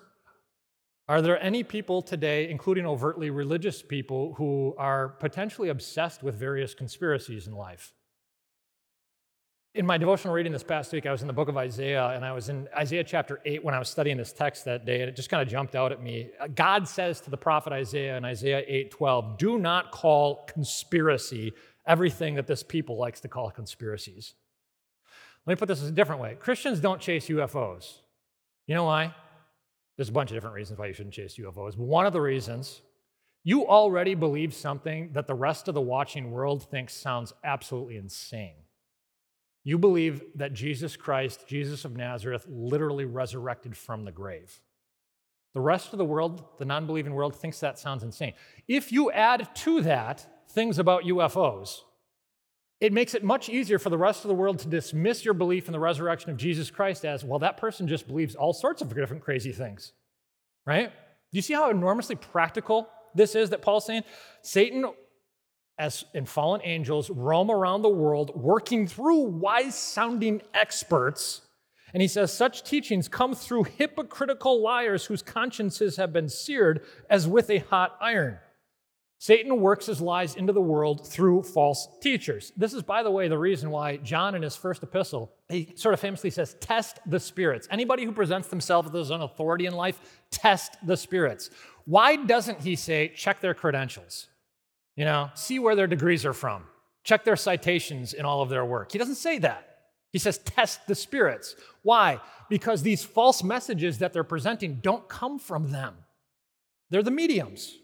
Are 1.08 1.22
there 1.22 1.42
any 1.42 1.64
people 1.64 2.02
today, 2.02 2.50
including 2.50 2.86
overtly 2.86 3.30
religious 3.30 3.82
people, 3.84 4.34
who 4.36 4.74
are 4.78 5.10
potentially 5.10 5.70
obsessed 5.70 6.24
with 6.24 6.36
various 6.36 6.74
conspiracies 6.74 7.46
in 7.46 7.54
life? 7.54 7.94
In 9.76 9.86
my 9.86 9.98
devotional 9.98 10.34
reading 10.34 10.52
this 10.52 10.64
past 10.64 10.92
week, 10.94 11.06
I 11.06 11.12
was 11.12 11.22
in 11.22 11.28
the 11.28 11.34
book 11.34 11.48
of 11.48 11.58
Isaiah, 11.58 12.08
and 12.08 12.26
I 12.26 12.32
was 12.32 12.50
in 12.50 12.68
Isaiah 12.76 13.04
chapter 13.04 13.40
8 13.46 13.64
when 13.64 13.76
I 13.76 13.80
was 13.80 13.90
studying 13.90 14.18
this 14.18 14.34
text 14.34 14.66
that 14.66 14.86
day, 14.86 15.02
and 15.02 15.10
it 15.10 15.16
just 15.16 15.30
kind 15.30 15.44
of 15.44 15.50
jumped 15.50 15.76
out 15.76 15.92
at 15.92 16.02
me. 16.02 16.32
God 16.56 16.88
says 16.88 17.22
to 17.22 17.30
the 17.30 17.38
prophet 17.38 17.72
Isaiah 17.74 18.18
in 18.18 18.26
Isaiah 18.26 18.64
8 18.66 18.90
12, 18.90 19.38
Do 19.38 19.60
not 19.60 19.92
call 19.92 20.46
conspiracy 20.48 21.54
everything 21.86 22.36
that 22.36 22.48
this 22.48 22.64
people 22.64 22.98
likes 22.98 23.20
to 23.22 23.28
call 23.28 23.52
conspiracies. 23.52 24.34
Let 25.46 25.52
me 25.52 25.60
put 25.60 25.68
this 25.68 25.84
a 25.84 25.92
different 25.92 26.22
way 26.22 26.36
Christians 26.40 26.80
don't 26.80 27.00
chase 27.00 27.28
UFOs. 27.28 28.00
You 28.66 28.74
know 28.74 28.86
why? 28.86 29.14
There's 29.98 30.10
a 30.10 30.14
bunch 30.14 30.32
of 30.32 30.36
different 30.36 30.56
reasons 30.56 30.78
why 30.78 30.88
you 30.88 30.94
shouldn't 30.94 31.14
chase 31.14 31.38
UFOs. 31.38 31.78
One 31.78 32.06
of 32.06 32.14
the 32.14 32.22
reasons 32.22 32.82
you 33.44 33.68
already 33.68 34.16
believe 34.16 34.56
something 34.56 35.12
that 35.14 35.28
the 35.28 35.36
rest 35.36 35.68
of 35.68 35.76
the 35.76 35.82
watching 35.82 36.32
world 36.32 36.64
thinks 36.64 36.96
sounds 36.96 37.32
absolutely 37.44 37.96
insane. 37.96 38.56
You 39.64 39.78
believe 39.78 40.24
that 40.36 40.54
Jesus 40.54 40.98
Christ, 40.98 41.48
Jesus 41.48 41.86
of 41.86 41.96
Nazareth, 41.96 42.46
literally 42.50 43.06
resurrected 43.06 43.78
from 43.78 44.04
the 44.04 44.12
grave. 44.12 44.62
The 45.54 45.62
rest 45.62 45.94
of 45.94 46.00
the 46.00 46.06
world, 46.06 46.44
the 46.58 46.66
non 46.66 46.88
believing 46.88 47.14
world, 47.14 47.36
thinks 47.36 47.60
that 47.60 47.78
sounds 47.80 48.04
insane. 48.04 48.34
If 48.68 48.92
you 48.92 49.12
add 49.12 49.54
to 49.56 49.82
that 49.82 50.26
things 50.50 50.80
about 50.80 51.04
UFOs, 51.04 51.82
it 52.86 52.94
makes 52.94 53.16
it 53.16 53.24
much 53.24 53.50
easier 53.50 53.80
for 53.80 53.90
the 53.90 53.98
rest 53.98 54.24
of 54.24 54.28
the 54.28 54.36
world 54.36 54.60
to 54.60 54.68
dismiss 54.68 55.26
your 55.26 55.34
belief 55.34 55.66
in 55.66 55.72
the 55.72 55.80
resurrection 55.80 56.30
of 56.30 56.38
Jesus 56.38 56.70
Christ 56.70 57.04
as, 57.04 57.26
well, 57.26 57.40
that 57.40 57.58
person 57.58 57.88
just 57.88 58.06
believes 58.06 58.36
all 58.36 58.54
sorts 58.54 58.84
of 58.84 58.94
different 58.94 59.24
crazy 59.24 59.52
things, 59.52 59.92
right? 60.68 60.90
Do 60.90 61.36
you 61.36 61.42
see 61.42 61.56
how 61.56 61.72
enormously 61.72 62.16
practical 62.16 62.88
this 63.16 63.34
is 63.34 63.50
that 63.50 63.64
Paul's 63.64 63.88
saying? 63.88 64.04
Satan, 64.44 64.86
as 65.80 66.06
in 66.14 66.28
fallen 66.28 66.62
angels, 66.64 67.10
roam 67.10 67.50
around 67.50 67.82
the 67.82 67.90
world 67.90 68.32
working 68.36 68.86
through 68.86 69.22
wise 69.24 69.74
sounding 69.74 70.44
experts. 70.54 71.42
And 71.92 72.04
he 72.04 72.08
says, 72.08 72.32
such 72.32 72.64
teachings 72.64 73.08
come 73.08 73.34
through 73.34 73.64
hypocritical 73.64 74.62
liars 74.62 75.06
whose 75.06 75.24
consciences 75.24 75.98
have 75.98 76.14
been 76.14 76.30
seared 76.30 76.86
as 77.10 77.28
with 77.28 77.50
a 77.50 77.58
hot 77.58 77.98
iron. 78.00 78.38
Satan 79.26 79.60
works 79.60 79.88
his 79.88 80.02
lies 80.02 80.36
into 80.36 80.54
the 80.54 80.62
world 80.62 81.08
through 81.08 81.42
false 81.42 81.88
teachers. 82.00 82.54
This 82.56 82.76
is, 82.76 82.84
by 82.84 83.02
the 83.02 83.10
way, 83.10 83.28
the 83.28 83.40
reason 83.40 83.72
why 83.72 83.98
John 83.98 84.36
in 84.36 84.44
his 84.44 84.56
first 84.56 84.84
epistle, 84.84 85.34
he 85.50 85.74
sort 85.76 85.96
of 85.96 86.00
famously 86.00 86.30
says, 86.30 86.56
test 86.60 87.00
the 87.08 87.20
spirits. 87.20 87.68
Anybody 87.72 88.06
who 88.06 88.12
presents 88.12 88.50
themselves 88.50 88.94
as 88.94 89.10
an 89.10 89.22
authority 89.22 89.66
in 89.66 89.74
life, 89.74 90.22
test 90.30 90.78
the 90.86 90.96
spirits. 90.96 91.50
Why 91.86 92.18
doesn't 92.18 92.62
he 92.62 92.76
say, 92.76 93.14
check 93.16 93.42
their 93.42 93.56
credentials? 93.56 94.28
You 94.96 95.06
know, 95.06 95.32
see 95.34 95.58
where 95.58 95.76
their 95.76 95.88
degrees 95.88 96.24
are 96.24 96.32
from, 96.32 96.66
check 97.04 97.24
their 97.24 97.36
citations 97.36 98.14
in 98.14 98.26
all 98.26 98.44
of 98.44 98.50
their 98.50 98.64
work. 98.64 98.92
He 98.92 99.00
doesn't 99.00 99.16
say 99.16 99.40
that. 99.40 99.78
He 100.12 100.20
says, 100.20 100.38
test 100.38 100.86
the 100.86 100.94
spirits. 100.94 101.56
Why? 101.82 102.22
Because 102.48 102.84
these 102.84 103.04
false 103.04 103.44
messages 103.44 103.98
that 103.98 104.14
they're 104.14 104.24
presenting 104.24 104.82
don't 104.84 105.10
come 105.10 105.40
from 105.40 105.72
them, 105.72 105.96
they're 106.92 107.02
the 107.02 107.10
mediums. 107.10 107.76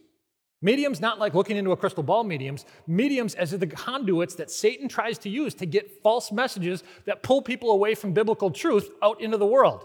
Mediums, 0.62 1.02
not 1.02 1.18
like 1.18 1.34
looking 1.34 1.58
into 1.58 1.72
a 1.72 1.78
crystal 1.78 2.04
ball 2.04 2.24
mediums, 2.24 2.66
mediums 2.86 3.34
as 3.34 3.52
the 3.52 3.66
conduits 3.66 4.36
that 4.36 4.52
Satan 4.52 4.88
tries 4.88 5.18
to 5.20 5.30
use 5.30 5.56
to 5.56 5.66
get 5.66 6.04
false 6.04 6.32
messages 6.32 6.84
that 7.06 7.24
pull 7.24 7.42
people 7.42 7.72
away 7.72 7.96
from 7.96 8.14
biblical 8.14 8.52
truth 8.52 8.90
out 9.02 9.20
into 9.22 9.38
the 9.38 9.46
world. 9.46 9.84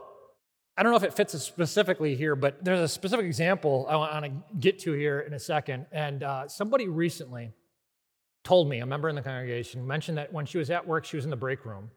I 0.77 0.83
don't 0.83 0.93
know 0.93 0.99
if 0.99 1.05
it 1.05 1.15
fits 1.15 1.33
specifically 1.43 2.15
here, 2.15 2.37
but 2.37 2.63
there's 2.63 2.81
a 2.81 2.89
specific 2.89 3.25
example 3.25 3.87
I 3.89 3.97
want 3.97 4.25
to 4.27 4.33
get 4.61 4.79
to 4.81 4.93
here 4.93 5.21
in 5.21 5.33
a 5.33 5.39
second. 5.39 5.87
And 5.91 6.23
uh, 6.23 6.49
somebody 6.49 6.89
recently 6.89 7.53
told 8.45 8.69
me, 8.69 8.81
a 8.81 8.87
member 8.87 9.09
in 9.09 9.17
the 9.17 9.23
congregation, 9.23 9.87
mentioned 9.87 10.19
that 10.19 10.31
when 10.33 10.45
she 10.45 10.59
was 10.59 10.71
at 10.71 10.87
work, 10.87 11.07
she 11.07 11.17
was 11.17 11.25
in 11.25 11.31
the 11.31 11.37
break 11.37 11.65
room 11.65 11.91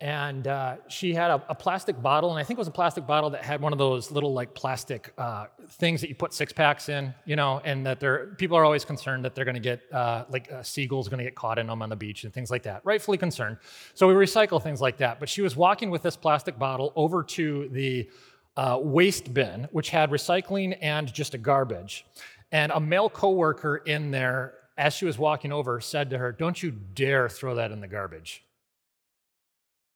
and 0.00 0.46
uh, 0.46 0.76
she 0.88 1.12
had 1.12 1.30
a, 1.30 1.42
a, 1.50 1.54
plastic 1.54 2.00
bottle, 2.00 2.30
and 2.30 2.38
I 2.38 2.42
think 2.42 2.56
it 2.56 2.62
was 2.62 2.68
a 2.68 2.72
plastic 2.72 3.06
bottle 3.06 3.28
that 3.30 3.44
had 3.44 3.60
one 3.60 3.74
of 3.74 3.78
those 3.78 4.10
little 4.10 4.32
like 4.32 4.54
plastic 4.54 5.12
uh, 5.18 5.46
things 5.72 6.00
that 6.00 6.08
you 6.08 6.14
put 6.14 6.32
six 6.32 6.54
packs 6.54 6.88
in, 6.88 7.12
you 7.26 7.36
know, 7.36 7.60
and 7.66 7.84
that 7.84 8.00
they're 8.00 8.28
people 8.38 8.56
are 8.56 8.64
always 8.64 8.82
concerned 8.82 9.26
that 9.26 9.34
they're 9.34 9.44
going 9.44 9.56
to 9.56 9.60
get 9.60 9.82
uh, 9.92 10.24
like 10.30 10.50
uh, 10.50 10.62
seagulls 10.62 11.08
going 11.08 11.18
to 11.18 11.24
get 11.24 11.34
caught 11.34 11.58
in 11.58 11.66
them 11.66 11.82
on 11.82 11.90
the 11.90 11.96
beach 11.96 12.24
and 12.24 12.32
things 12.32 12.50
like 12.50 12.62
that. 12.62 12.80
Rightfully 12.82 13.18
concerned. 13.18 13.58
So 13.92 14.08
we 14.08 14.14
recycle 14.14 14.62
things 14.62 14.80
like 14.80 14.96
that. 14.98 15.20
But 15.20 15.28
she 15.28 15.42
was 15.42 15.54
walking 15.54 15.90
with 15.90 16.00
this 16.00 16.16
plastic 16.16 16.58
bottle 16.58 16.94
over 16.96 17.22
to 17.22 17.68
the 17.70 18.08
uh, 18.56 18.78
waste 18.80 19.34
bin, 19.34 19.68
which 19.70 19.90
had 19.90 20.10
recycling 20.10 20.78
and 20.80 21.12
just 21.12 21.34
a 21.34 21.38
garbage, 21.38 22.06
and 22.52 22.72
a 22.72 22.80
male 22.80 23.10
coworker 23.10 23.76
in 23.76 24.10
there, 24.10 24.54
as 24.78 24.94
she 24.94 25.04
was 25.04 25.18
walking 25.18 25.52
over, 25.52 25.78
said 25.78 26.08
to 26.08 26.16
her, 26.16 26.32
"Don't 26.32 26.62
you 26.62 26.70
dare 26.70 27.28
throw 27.28 27.56
that 27.56 27.70
in 27.70 27.82
the 27.82 27.88
garbage." 27.88 28.44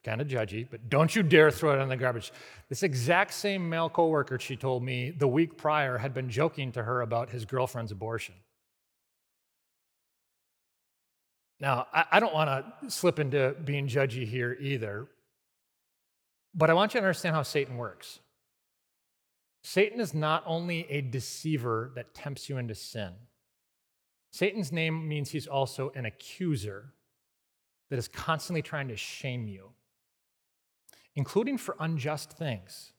Kind 0.04 0.20
of 0.20 0.28
judgy, 0.28 0.66
but 0.70 0.88
don't 0.90 1.16
you 1.16 1.22
dare 1.22 1.50
throw 1.50 1.78
it 1.78 1.82
in 1.82 1.88
the 1.88 1.96
garbage. 1.96 2.32
This 2.68 2.82
exact 2.82 3.32
same 3.32 3.68
male 3.68 3.88
coworker, 3.88 4.38
she 4.38 4.54
told 4.54 4.82
me, 4.82 5.10
the 5.10 5.26
week 5.26 5.56
prior 5.56 5.96
had 5.96 6.12
been 6.12 6.28
joking 6.28 6.72
to 6.72 6.82
her 6.82 7.00
about 7.00 7.30
his 7.30 7.44
girlfriend's 7.44 7.90
abortion. 7.90 8.34
Now, 11.58 11.86
I, 11.92 12.04
I 12.12 12.20
don't 12.20 12.34
want 12.34 12.50
to 12.82 12.90
slip 12.90 13.18
into 13.18 13.56
being 13.64 13.88
judgy 13.88 14.26
here 14.26 14.56
either, 14.60 15.08
but 16.54 16.68
I 16.68 16.74
want 16.74 16.92
you 16.92 17.00
to 17.00 17.06
understand 17.06 17.34
how 17.34 17.42
Satan 17.42 17.78
works. 17.78 18.20
Satan 19.62 19.98
is 19.98 20.12
not 20.12 20.42
only 20.46 20.86
a 20.90 21.00
deceiver 21.00 21.90
that 21.94 22.12
tempts 22.12 22.50
you 22.50 22.58
into 22.58 22.74
sin, 22.74 23.12
Satan's 24.30 24.70
name 24.70 25.08
means 25.08 25.30
he's 25.30 25.46
also 25.46 25.90
an 25.94 26.04
accuser 26.04 26.92
that 27.88 27.98
is 27.98 28.08
constantly 28.08 28.60
trying 28.60 28.88
to 28.88 28.96
shame 28.96 29.48
you 29.48 29.70
including 31.16 31.58
for 31.58 31.76
unjust 31.80 32.32
things. 32.32 32.92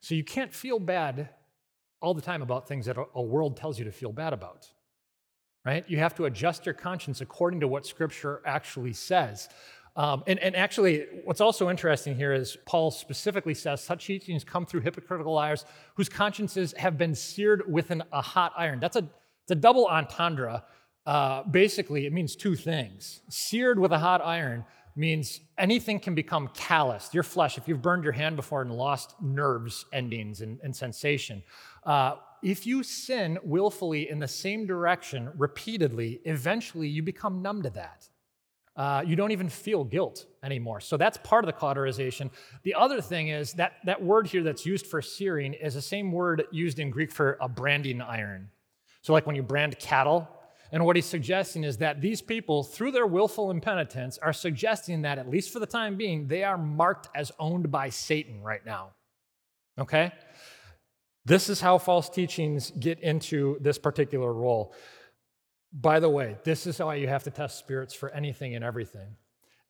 So 0.00 0.14
you 0.14 0.24
can't 0.24 0.52
feel 0.52 0.78
bad 0.78 1.28
all 2.00 2.14
the 2.14 2.20
time 2.20 2.42
about 2.42 2.66
things 2.66 2.86
that 2.86 2.96
a 3.14 3.22
world 3.22 3.56
tells 3.56 3.78
you 3.78 3.84
to 3.84 3.92
feel 3.92 4.12
bad 4.12 4.32
about. 4.32 4.68
Right? 5.64 5.84
You 5.88 5.98
have 5.98 6.14
to 6.16 6.24
adjust 6.24 6.66
your 6.66 6.74
conscience 6.74 7.20
according 7.20 7.60
to 7.60 7.68
what 7.68 7.86
Scripture 7.86 8.42
actually 8.44 8.92
says. 8.92 9.48
Um, 9.94 10.24
and, 10.26 10.38
and 10.40 10.56
actually, 10.56 11.06
what's 11.24 11.40
also 11.40 11.70
interesting 11.70 12.16
here 12.16 12.32
is 12.32 12.56
Paul 12.66 12.90
specifically 12.90 13.54
says 13.54 13.80
such 13.80 14.06
teachings 14.06 14.42
come 14.42 14.66
through 14.66 14.80
hypocritical 14.80 15.34
liars 15.34 15.64
whose 15.94 16.08
consciences 16.08 16.74
have 16.78 16.98
been 16.98 17.14
seared 17.14 17.70
with 17.70 17.90
an, 17.90 18.02
a 18.12 18.22
hot 18.22 18.52
iron. 18.56 18.80
That's 18.80 18.96
a, 18.96 19.08
it's 19.44 19.50
a 19.50 19.54
double 19.54 19.86
entendre. 19.86 20.64
Uh, 21.04 21.42
basically, 21.44 22.06
it 22.06 22.12
means 22.12 22.34
two 22.34 22.56
things 22.56 23.20
seared 23.28 23.78
with 23.78 23.92
a 23.92 23.98
hot 23.98 24.22
iron 24.24 24.64
means 24.94 25.40
anything 25.58 25.98
can 25.98 26.14
become 26.14 26.48
calloused. 26.54 27.14
Your 27.14 27.22
flesh, 27.22 27.58
if 27.58 27.66
you've 27.66 27.82
burned 27.82 28.04
your 28.04 28.12
hand 28.12 28.36
before 28.36 28.62
and 28.62 28.72
lost 28.72 29.14
nerves, 29.20 29.84
endings, 29.92 30.40
and, 30.40 30.58
and 30.62 30.74
sensation, 30.74 31.42
uh, 31.84 32.16
if 32.42 32.66
you 32.66 32.82
sin 32.82 33.38
willfully 33.44 34.10
in 34.10 34.18
the 34.18 34.28
same 34.28 34.66
direction 34.66 35.30
repeatedly, 35.36 36.20
eventually 36.24 36.88
you 36.88 37.02
become 37.02 37.40
numb 37.40 37.62
to 37.62 37.70
that. 37.70 38.08
Uh, 38.74 39.04
you 39.06 39.14
don't 39.16 39.32
even 39.32 39.48
feel 39.48 39.84
guilt 39.84 40.26
anymore. 40.42 40.80
So 40.80 40.96
that's 40.96 41.18
part 41.18 41.44
of 41.44 41.46
the 41.46 41.52
cauterization. 41.52 42.30
The 42.62 42.74
other 42.74 43.00
thing 43.00 43.28
is 43.28 43.52
that 43.54 43.74
that 43.84 44.02
word 44.02 44.26
here 44.26 44.42
that's 44.42 44.64
used 44.64 44.86
for 44.86 45.02
searing 45.02 45.52
is 45.52 45.74
the 45.74 45.82
same 45.82 46.10
word 46.10 46.44
used 46.50 46.78
in 46.78 46.90
Greek 46.90 47.12
for 47.12 47.36
a 47.40 47.48
branding 47.48 48.00
iron. 48.00 48.48
So, 49.02 49.12
like 49.12 49.26
when 49.26 49.36
you 49.36 49.42
brand 49.42 49.78
cattle, 49.78 50.28
and 50.72 50.86
what 50.86 50.96
he's 50.96 51.06
suggesting 51.06 51.64
is 51.64 51.76
that 51.78 52.00
these 52.00 52.22
people, 52.22 52.64
through 52.64 52.92
their 52.92 53.06
willful 53.06 53.50
impenitence, 53.50 54.16
are 54.16 54.32
suggesting 54.32 55.02
that, 55.02 55.18
at 55.18 55.28
least 55.28 55.52
for 55.52 55.58
the 55.58 55.66
time 55.66 55.96
being, 55.96 56.26
they 56.26 56.44
are 56.44 56.56
marked 56.56 57.08
as 57.14 57.30
owned 57.38 57.70
by 57.70 57.90
Satan 57.90 58.42
right 58.42 58.64
now. 58.64 58.92
Okay? 59.78 60.12
This 61.26 61.50
is 61.50 61.60
how 61.60 61.76
false 61.76 62.08
teachings 62.08 62.70
get 62.70 63.00
into 63.00 63.58
this 63.60 63.78
particular 63.78 64.32
role. 64.32 64.74
By 65.74 66.00
the 66.00 66.08
way, 66.08 66.38
this 66.42 66.66
is 66.66 66.78
why 66.78 66.94
you 66.94 67.06
have 67.06 67.24
to 67.24 67.30
test 67.30 67.58
spirits 67.58 67.92
for 67.92 68.08
anything 68.10 68.54
and 68.54 68.64
everything. 68.64 69.16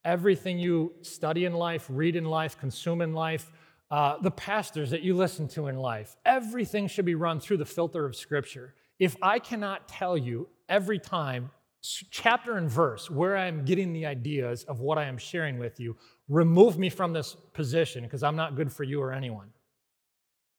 Everything 0.04 0.58
you 0.58 0.92
study 1.02 1.44
in 1.46 1.52
life, 1.52 1.86
read 1.88 2.14
in 2.14 2.24
life, 2.24 2.56
consume 2.58 3.02
in 3.02 3.12
life, 3.12 3.50
uh, 3.90 4.18
the 4.20 4.30
pastors 4.30 4.90
that 4.90 5.02
you 5.02 5.14
listen 5.14 5.48
to 5.48 5.66
in 5.66 5.76
life, 5.76 6.16
everything 6.24 6.86
should 6.86 7.04
be 7.04 7.14
run 7.16 7.40
through 7.40 7.56
the 7.56 7.64
filter 7.64 8.06
of 8.06 8.14
Scripture. 8.14 8.74
If 8.98 9.16
I 9.20 9.40
cannot 9.40 9.88
tell 9.88 10.16
you 10.16 10.48
every 10.68 10.98
time, 10.98 11.50
chapter 12.10 12.56
and 12.56 12.70
verse, 12.70 13.10
where 13.10 13.36
I'm 13.36 13.64
getting 13.64 13.92
the 13.92 14.06
ideas 14.06 14.64
of 14.64 14.80
what 14.80 14.98
I 14.98 15.04
am 15.04 15.18
sharing 15.18 15.58
with 15.58 15.80
you, 15.80 15.96
remove 16.28 16.78
me 16.78 16.90
from 16.90 17.12
this 17.12 17.36
position 17.52 18.04
because 18.04 18.22
I'm 18.22 18.36
not 18.36 18.56
good 18.56 18.72
for 18.72 18.84
you 18.84 19.00
or 19.00 19.12
anyone. 19.12 19.48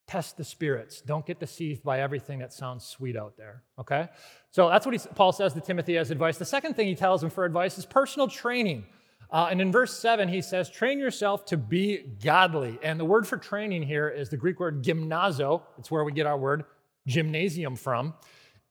Test 0.05 0.35
the 0.35 0.43
spirits. 0.43 1.01
Don't 1.01 1.25
get 1.25 1.39
deceived 1.39 1.81
by 1.83 2.01
everything 2.01 2.39
that 2.39 2.51
sounds 2.51 2.85
sweet 2.85 3.15
out 3.15 3.37
there. 3.37 3.63
Okay? 3.79 4.09
So 4.51 4.67
that's 4.69 4.85
what 4.85 4.93
he, 4.93 4.99
Paul 5.15 5.31
says 5.31 5.53
to 5.53 5.61
Timothy 5.61 5.97
as 5.97 6.11
advice. 6.11 6.37
The 6.37 6.45
second 6.45 6.75
thing 6.75 6.87
he 6.87 6.95
tells 6.95 7.23
him 7.23 7.29
for 7.29 7.45
advice 7.45 7.77
is 7.77 7.85
personal 7.85 8.27
training. 8.27 8.85
Uh, 9.31 9.47
and 9.49 9.59
in 9.59 9.71
verse 9.71 9.97
7, 9.97 10.27
he 10.27 10.41
says, 10.41 10.69
Train 10.69 10.99
yourself 10.99 11.45
to 11.45 11.57
be 11.57 12.03
godly. 12.23 12.77
And 12.83 12.99
the 12.99 13.05
word 13.05 13.25
for 13.25 13.37
training 13.37 13.81
here 13.81 14.07
is 14.07 14.29
the 14.29 14.37
Greek 14.37 14.59
word 14.59 14.83
gymnazo. 14.83 15.63
It's 15.79 15.89
where 15.89 16.03
we 16.03 16.11
get 16.11 16.27
our 16.27 16.37
word 16.37 16.65
gymnasium 17.07 17.75
from. 17.75 18.13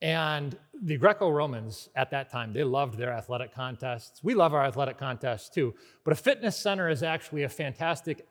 And 0.03 0.59
the 0.83 0.97
Greco 0.97 1.31
Romans 1.31 1.89
at 1.95 2.11
that 2.11 2.29
time, 2.29 2.53
they 2.53 2.65
loved 2.65 2.99
their 2.99 3.13
athletic 3.13 3.55
contests. 3.55 4.23
We 4.25 4.35
love 4.35 4.53
our 4.53 4.65
athletic 4.65 4.99
contests 4.99 5.49
too. 5.49 5.75
But 6.05 6.13
a 6.13 6.17
fitness 6.17 6.57
center 6.57 6.91
is 6.91 7.05
actually 7.05 7.45
a 7.45 7.49
fantastic 7.49 8.27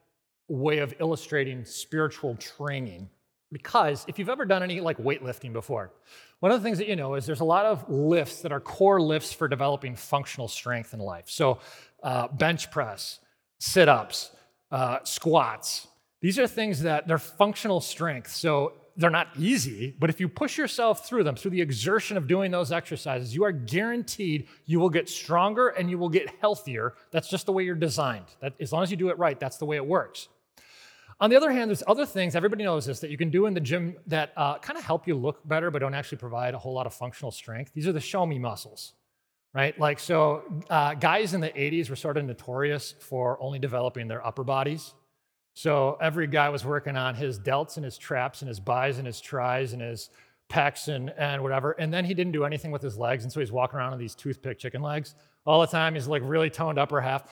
way 0.50 0.80
of 0.80 0.94
illustrating 1.00 1.64
spiritual 1.64 2.36
training. 2.36 3.10
Because 3.54 4.06
if 4.10 4.20
you've 4.20 4.30
ever 4.30 4.46
done 4.46 4.64
any 4.64 4.82
like 4.82 4.98
weightlifting 4.98 5.54
before, 5.54 5.94
one 6.42 6.52
of 6.52 6.60
the 6.60 6.64
things 6.64 6.78
that 6.78 6.88
you 6.88 6.96
know 6.98 7.16
is 7.16 7.26
there's 7.26 7.40
a 7.40 7.46
lot 7.46 7.66
of 7.66 7.90
lifts 7.90 8.42
that 8.42 8.52
are 8.52 8.60
core 8.60 9.02
lifts 9.02 9.32
for 9.32 9.48
developing 9.48 9.96
functional 9.96 10.50
strength 10.50 10.94
in 10.94 11.00
life. 11.00 11.26
So, 11.28 11.60
uh, 12.04 12.28
bench 12.30 12.70
press, 12.72 13.20
sit 13.60 13.88
ups, 13.88 14.32
uh, 14.72 15.00
squats. 15.04 15.88
These 16.22 16.40
are 16.40 16.48
things 16.48 16.82
that 16.82 17.08
they're 17.08 17.18
functional 17.18 17.82
strength. 17.82 18.32
So, 18.32 18.74
they're 19.02 19.10
not 19.10 19.30
easy, 19.38 19.96
but 20.00 20.10
if 20.10 20.20
you 20.20 20.30
push 20.30 20.58
yourself 20.58 21.08
through 21.08 21.24
them, 21.24 21.36
through 21.36 21.52
the 21.52 21.62
exertion 21.62 22.18
of 22.18 22.28
doing 22.28 22.52
those 22.52 22.72
exercises, 22.72 23.36
you 23.36 23.44
are 23.44 23.52
guaranteed 23.52 24.48
you 24.66 24.80
will 24.80 24.90
get 24.90 25.10
stronger 25.10 25.70
and 25.70 25.90
you 25.90 25.98
will 25.98 26.10
get 26.10 26.30
healthier. 26.40 26.94
That's 27.12 27.28
just 27.28 27.46
the 27.46 27.52
way 27.52 27.64
you're 27.64 27.76
designed. 27.76 28.26
That, 28.40 28.54
as 28.60 28.72
long 28.72 28.84
as 28.84 28.92
you 28.92 28.98
do 28.98 29.10
it 29.10 29.18
right, 29.18 29.40
that's 29.40 29.58
the 29.58 29.66
way 29.66 29.76
it 29.76 29.86
works. 29.86 30.30
On 31.20 31.30
the 31.30 31.36
other 31.36 31.52
hand, 31.52 31.70
there's 31.70 31.84
other 31.86 32.06
things, 32.06 32.36
everybody 32.36 32.64
knows 32.64 32.86
this, 32.86 33.00
that 33.02 33.12
you 33.12 33.18
can 33.18 33.30
do 33.30 33.46
in 33.46 33.54
the 33.54 33.60
gym 33.60 33.96
that 34.08 34.34
uh, 34.36 34.58
kind 34.58 34.78
of 34.80 34.84
help 34.84 35.08
you 35.08 35.14
look 35.14 35.48
better, 35.48 35.70
but 35.70 35.80
don't 35.80 35.94
actually 35.94 36.18
provide 36.18 36.56
a 36.56 36.58
whole 36.58 36.74
lot 36.74 36.88
of 36.88 36.94
functional 36.94 37.32
strength. 37.32 37.72
These 37.74 37.88
are 37.88 37.92
the 37.92 38.00
show 38.00 38.26
me 38.26 38.40
muscles, 38.40 38.94
right? 39.54 39.80
Like, 39.80 40.00
so 40.00 40.64
uh, 40.70 40.96
guys 40.96 41.36
in 41.36 41.42
the 41.42 41.50
80s 41.50 41.92
were 41.92 41.96
sort 41.96 42.18
of 42.18 42.26
notorious 42.26 42.96
for 43.00 43.38
only 43.40 43.60
developing 43.60 44.08
their 44.08 44.26
upper 44.26 44.44
bodies. 44.44 44.94
So 45.54 45.98
every 46.02 46.28
guy 46.28 46.50
was 46.50 46.64
working 46.64 46.96
on 46.96 47.16
his 47.16 47.40
delts 47.40 47.76
and 47.76 47.86
his 47.86 47.98
traps 47.98 48.42
and 48.42 48.50
his 48.50 48.60
bis 48.60 48.98
and 48.98 49.06
his 49.06 49.20
tris 49.20 49.74
and 49.74 49.82
his 49.82 50.10
pecs 50.50 50.88
and, 50.88 51.10
and 51.18 51.42
whatever. 51.42 51.72
And 51.72 51.94
then 51.94 52.06
he 52.06 52.14
didn't 52.14 52.34
do 52.34 52.46
anything 52.46 52.72
with 52.72 52.82
his 52.82 52.98
legs. 52.98 53.24
And 53.24 53.32
so 53.32 53.40
he's 53.40 53.52
walking 53.52 53.78
around 53.78 53.94
on 53.94 54.00
these 54.00 54.16
toothpick 54.16 54.60
chicken 54.60 54.82
legs 54.82 55.16
all 55.46 55.62
the 55.62 55.68
time. 55.68 55.96
He's 55.96 56.08
like 56.08 56.22
really 56.26 56.50
toned 56.50 56.78
upper 56.78 57.02
half. 57.02 57.24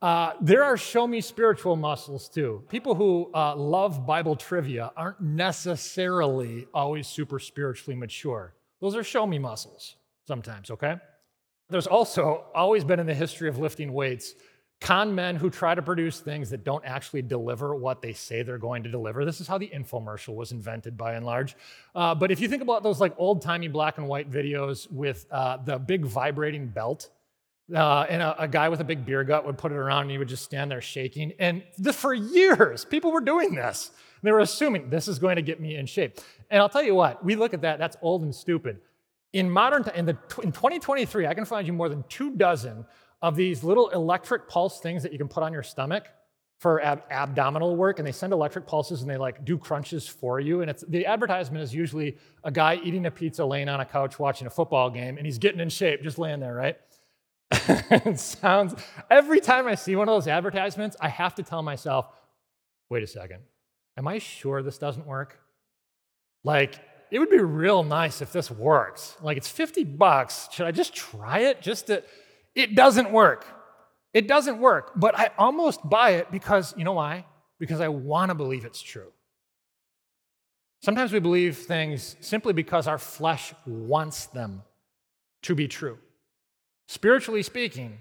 Uh, 0.00 0.32
there 0.40 0.62
are 0.62 0.76
show 0.76 1.06
me 1.06 1.20
spiritual 1.20 1.74
muscles 1.74 2.28
too. 2.28 2.62
People 2.68 2.94
who 2.94 3.30
uh, 3.34 3.56
love 3.56 4.06
Bible 4.06 4.36
trivia 4.36 4.92
aren't 4.96 5.20
necessarily 5.20 6.66
always 6.72 7.08
super 7.08 7.40
spiritually 7.40 7.96
mature. 7.96 8.54
Those 8.80 8.94
are 8.94 9.02
show 9.02 9.26
me 9.26 9.38
muscles 9.40 9.96
sometimes, 10.26 10.70
okay? 10.70 10.96
There's 11.68 11.88
also 11.88 12.44
always 12.54 12.84
been 12.84 13.00
in 13.00 13.06
the 13.06 13.14
history 13.14 13.48
of 13.48 13.58
lifting 13.58 13.92
weights 13.92 14.34
con 14.80 15.14
men 15.14 15.36
who 15.36 15.50
try 15.50 15.74
to 15.74 15.82
produce 15.82 16.20
things 16.20 16.50
that 16.50 16.64
don't 16.64 16.84
actually 16.84 17.22
deliver 17.22 17.74
what 17.74 18.00
they 18.00 18.12
say 18.12 18.42
they're 18.42 18.58
going 18.58 18.84
to 18.84 18.90
deliver. 18.90 19.24
This 19.24 19.40
is 19.40 19.48
how 19.48 19.58
the 19.58 19.68
infomercial 19.68 20.34
was 20.34 20.52
invented 20.52 20.96
by 20.96 21.14
and 21.14 21.26
large. 21.26 21.56
Uh, 21.94 22.14
but 22.14 22.30
if 22.30 22.40
you 22.40 22.48
think 22.48 22.62
about 22.62 22.82
those 22.82 23.00
like 23.00 23.14
old 23.18 23.42
timey 23.42 23.68
black 23.68 23.98
and 23.98 24.06
white 24.06 24.30
videos 24.30 24.90
with 24.90 25.26
uh, 25.30 25.56
the 25.56 25.78
big 25.78 26.04
vibrating 26.04 26.68
belt, 26.68 27.10
uh, 27.74 28.06
and 28.08 28.22
a, 28.22 28.44
a, 28.44 28.48
guy 28.48 28.70
with 28.70 28.80
a 28.80 28.84
big 28.84 29.04
beer 29.04 29.22
gut 29.24 29.44
would 29.44 29.58
put 29.58 29.70
it 29.72 29.74
around 29.74 30.02
and 30.02 30.10
he 30.10 30.16
would 30.16 30.28
just 30.28 30.42
stand 30.42 30.70
there 30.70 30.80
shaking. 30.80 31.34
And 31.38 31.62
this, 31.76 31.96
for 31.96 32.14
years, 32.14 32.86
people 32.86 33.12
were 33.12 33.20
doing 33.20 33.54
this. 33.54 33.90
They 34.22 34.32
were 34.32 34.40
assuming 34.40 34.88
this 34.88 35.06
is 35.06 35.18
going 35.18 35.36
to 35.36 35.42
get 35.42 35.60
me 35.60 35.76
in 35.76 35.84
shape. 35.84 36.18
And 36.50 36.62
I'll 36.62 36.70
tell 36.70 36.82
you 36.82 36.94
what, 36.94 37.22
we 37.22 37.36
look 37.36 37.52
at 37.52 37.60
that, 37.62 37.78
that's 37.78 37.96
old 38.00 38.22
and 38.22 38.34
stupid. 38.34 38.80
In 39.34 39.50
modern 39.50 39.84
in, 39.94 40.06
the, 40.06 40.16
in 40.42 40.50
2023, 40.50 41.26
I 41.26 41.34
can 41.34 41.44
find 41.44 41.66
you 41.66 41.74
more 41.74 41.90
than 41.90 42.04
two 42.08 42.30
dozen 42.30 42.86
of 43.22 43.36
these 43.36 43.64
little 43.64 43.88
electric 43.90 44.48
pulse 44.48 44.80
things 44.80 45.02
that 45.02 45.12
you 45.12 45.18
can 45.18 45.28
put 45.28 45.42
on 45.42 45.52
your 45.52 45.62
stomach 45.62 46.06
for 46.58 46.80
ab- 46.80 47.04
abdominal 47.10 47.76
work 47.76 47.98
and 47.98 48.06
they 48.06 48.12
send 48.12 48.32
electric 48.32 48.66
pulses 48.66 49.00
and 49.02 49.10
they 49.10 49.16
like 49.16 49.44
do 49.44 49.56
crunches 49.56 50.08
for 50.08 50.40
you 50.40 50.60
and 50.60 50.70
it's 50.70 50.84
the 50.88 51.06
advertisement 51.06 51.62
is 51.62 51.72
usually 51.74 52.16
a 52.42 52.50
guy 52.50 52.80
eating 52.82 53.06
a 53.06 53.10
pizza 53.10 53.44
laying 53.44 53.68
on 53.68 53.80
a 53.80 53.84
couch 53.84 54.18
watching 54.18 54.46
a 54.46 54.50
football 54.50 54.90
game 54.90 55.16
and 55.16 55.26
he's 55.26 55.38
getting 55.38 55.60
in 55.60 55.68
shape 55.68 56.02
just 56.02 56.18
laying 56.18 56.40
there 56.40 56.54
right 56.54 56.78
it 57.68 58.18
sounds, 58.18 58.74
every 59.10 59.40
time 59.40 59.66
I 59.66 59.74
see 59.74 59.96
one 59.96 60.08
of 60.08 60.14
those 60.14 60.28
advertisements, 60.28 60.96
I 61.00 61.08
have 61.08 61.34
to 61.36 61.42
tell 61.42 61.62
myself, 61.62 62.06
wait 62.90 63.02
a 63.02 63.06
second, 63.06 63.40
am 63.96 64.06
I 64.06 64.18
sure 64.18 64.62
this 64.62 64.78
doesn't 64.78 65.06
work? 65.06 65.38
Like, 66.44 66.78
it 67.10 67.18
would 67.18 67.30
be 67.30 67.38
real 67.38 67.82
nice 67.82 68.20
if 68.20 68.32
this 68.32 68.50
works. 68.50 69.16
Like, 69.22 69.38
it's 69.38 69.48
50 69.48 69.84
bucks. 69.84 70.48
Should 70.52 70.66
I 70.66 70.72
just 70.72 70.94
try 70.94 71.40
it? 71.40 71.62
Just 71.62 71.86
to, 71.86 72.02
it 72.54 72.74
doesn't 72.74 73.10
work. 73.10 73.46
It 74.14 74.26
doesn't 74.26 74.58
work, 74.58 74.92
but 74.96 75.18
I 75.18 75.30
almost 75.38 75.86
buy 75.88 76.10
it 76.12 76.30
because, 76.30 76.74
you 76.76 76.84
know 76.84 76.94
why? 76.94 77.26
Because 77.58 77.80
I 77.80 77.88
want 77.88 78.30
to 78.30 78.34
believe 78.34 78.64
it's 78.64 78.80
true. 78.80 79.12
Sometimes 80.82 81.12
we 81.12 81.18
believe 81.18 81.58
things 81.58 82.16
simply 82.20 82.52
because 82.52 82.86
our 82.86 82.98
flesh 82.98 83.52
wants 83.66 84.26
them 84.26 84.62
to 85.42 85.54
be 85.54 85.68
true. 85.68 85.98
Spiritually 86.86 87.42
speaking, 87.42 87.98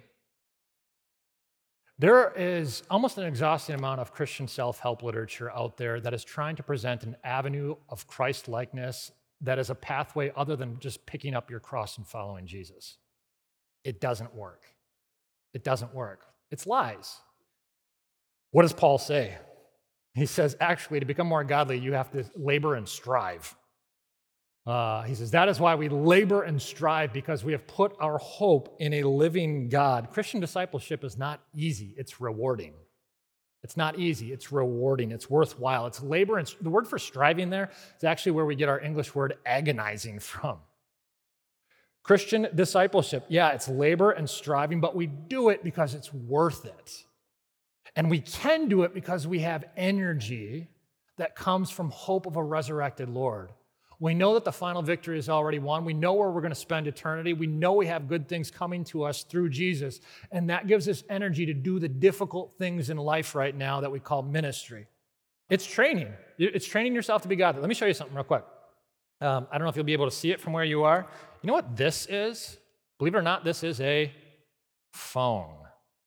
there 2.00 2.32
is 2.36 2.84
almost 2.90 3.18
an 3.18 3.26
exhausting 3.26 3.76
amount 3.76 4.00
of 4.00 4.14
Christian 4.14 4.48
self 4.48 4.80
help 4.80 5.02
literature 5.02 5.52
out 5.52 5.78
there 5.78 6.00
that 6.00 6.14
is 6.14 6.24
trying 6.24 6.56
to 6.58 6.64
present 6.64 7.04
an 7.04 7.16
avenue 7.24 7.76
of 7.90 8.06
Christ 8.08 8.48
likeness 8.48 9.12
that 9.42 9.60
is 9.60 9.70
a 9.70 9.76
pathway 9.76 10.32
other 10.36 10.56
than 10.56 10.80
just 10.80 11.06
picking 11.06 11.34
up 11.34 11.50
your 11.50 11.60
cross 11.60 11.98
and 11.98 12.08
following 12.08 12.46
Jesus. 12.46 12.98
It 13.88 14.02
doesn't 14.02 14.36
work. 14.36 14.64
It 15.54 15.64
doesn't 15.64 15.96
work. 15.96 16.26
It's 16.52 16.68
lies. 16.68 17.16
What 18.52 18.64
does 18.64 18.74
Paul 18.74 18.98
say? 18.98 19.38
He 20.14 20.26
says, 20.26 20.58
actually, 20.60 21.00
to 21.00 21.06
become 21.06 21.28
more 21.28 21.46
godly, 21.46 21.80
you 21.80 21.94
have 21.94 22.12
to 22.12 22.26
labor 22.36 22.76
and 22.76 22.88
strive. 22.88 23.56
Uh, 24.66 25.04
he 25.04 25.16
says, 25.16 25.32
That 25.32 25.48
is 25.48 25.58
why 25.58 25.76
we 25.76 25.88
labor 25.88 26.44
and 26.44 26.62
strive 26.62 27.14
because 27.14 27.46
we 27.46 27.54
have 27.54 27.66
put 27.66 27.96
our 28.02 28.18
hope 28.18 28.76
in 28.80 28.96
a 28.96 29.04
living 29.04 29.70
God. 29.70 30.10
Christian 30.12 30.42
discipleship 30.42 31.06
is 31.06 31.18
not 31.18 31.40
easy, 31.56 31.94
it's 31.96 32.20
rewarding. 32.20 32.74
It's 33.64 33.78
not 33.78 33.98
easy, 33.98 34.34
it's 34.34 34.52
rewarding, 34.52 35.12
it's 35.12 35.30
worthwhile. 35.30 35.88
It's 35.88 36.04
labor, 36.04 36.38
and 36.38 36.54
the 36.60 36.70
word 36.70 36.90
for 36.90 37.00
striving 37.00 37.50
there 37.50 37.72
is 37.98 38.04
actually 38.04 38.34
where 38.34 38.46
we 38.46 38.56
get 38.56 38.68
our 38.68 38.82
English 38.82 39.16
word 39.16 39.38
agonizing 39.46 40.20
from. 40.32 40.58
Christian 42.08 42.48
discipleship, 42.56 43.26
yeah, 43.28 43.50
it's 43.50 43.68
labor 43.68 44.12
and 44.12 44.30
striving, 44.30 44.80
but 44.80 44.96
we 44.96 45.08
do 45.08 45.50
it 45.50 45.62
because 45.62 45.94
it's 45.94 46.14
worth 46.14 46.64
it. 46.64 47.04
And 47.98 48.10
we 48.10 48.22
can 48.22 48.70
do 48.70 48.84
it 48.84 48.94
because 48.94 49.28
we 49.28 49.40
have 49.40 49.66
energy 49.76 50.70
that 51.18 51.36
comes 51.36 51.70
from 51.70 51.90
hope 51.90 52.26
of 52.26 52.38
a 52.38 52.44
resurrected 52.44 53.10
Lord. 53.10 53.52
We 54.00 54.14
know 54.14 54.36
that 54.36 54.46
the 54.46 54.54
final 54.54 54.82
victory 54.82 55.20
is 55.20 55.28
already 55.28 55.60
won. 55.60 55.84
We 55.84 55.94
know 55.94 56.14
where 56.14 56.30
we're 56.30 56.40
going 56.40 56.54
to 56.54 56.56
spend 56.56 56.88
eternity. 56.88 57.34
We 57.34 57.48
know 57.48 57.74
we 57.74 57.88
have 57.88 58.08
good 58.08 58.30
things 58.30 58.50
coming 58.50 58.86
to 58.86 59.04
us 59.04 59.24
through 59.24 59.50
Jesus. 59.50 60.00
And 60.32 60.50
that 60.50 60.66
gives 60.66 60.88
us 60.88 61.04
energy 61.10 61.46
to 61.48 61.54
do 61.54 61.78
the 61.78 61.90
difficult 61.90 62.54
things 62.58 62.90
in 62.90 62.96
life 62.96 63.36
right 63.36 63.54
now 63.54 63.82
that 63.82 63.92
we 63.92 64.00
call 64.00 64.22
ministry. 64.22 64.88
It's 65.50 65.66
training. 65.66 66.14
It's 66.38 66.68
training 66.68 66.96
yourself 66.96 67.24
to 67.24 67.28
be 67.28 67.36
godly. 67.36 67.60
Let 67.60 67.68
me 67.68 67.76
show 67.76 67.86
you 67.86 67.94
something 67.94 68.16
real 68.16 68.24
quick. 68.24 68.46
Um, 69.22 69.48
I 69.52 69.58
don't 69.58 69.66
know 69.66 69.70
if 69.70 69.76
you'll 69.76 69.86
be 69.86 69.94
able 69.94 70.10
to 70.10 70.16
see 70.16 70.32
it 70.32 70.40
from 70.40 70.54
where 70.54 70.64
you 70.64 70.84
are. 70.84 71.08
You 71.42 71.48
know 71.48 71.54
what 71.54 71.76
this 71.76 72.06
is? 72.08 72.58
Believe 72.98 73.16
it 73.16 73.18
or 73.18 73.22
not, 73.22 73.44
this 73.44 73.64
is 73.64 73.80
a 73.82 74.12
phone. 74.94 75.56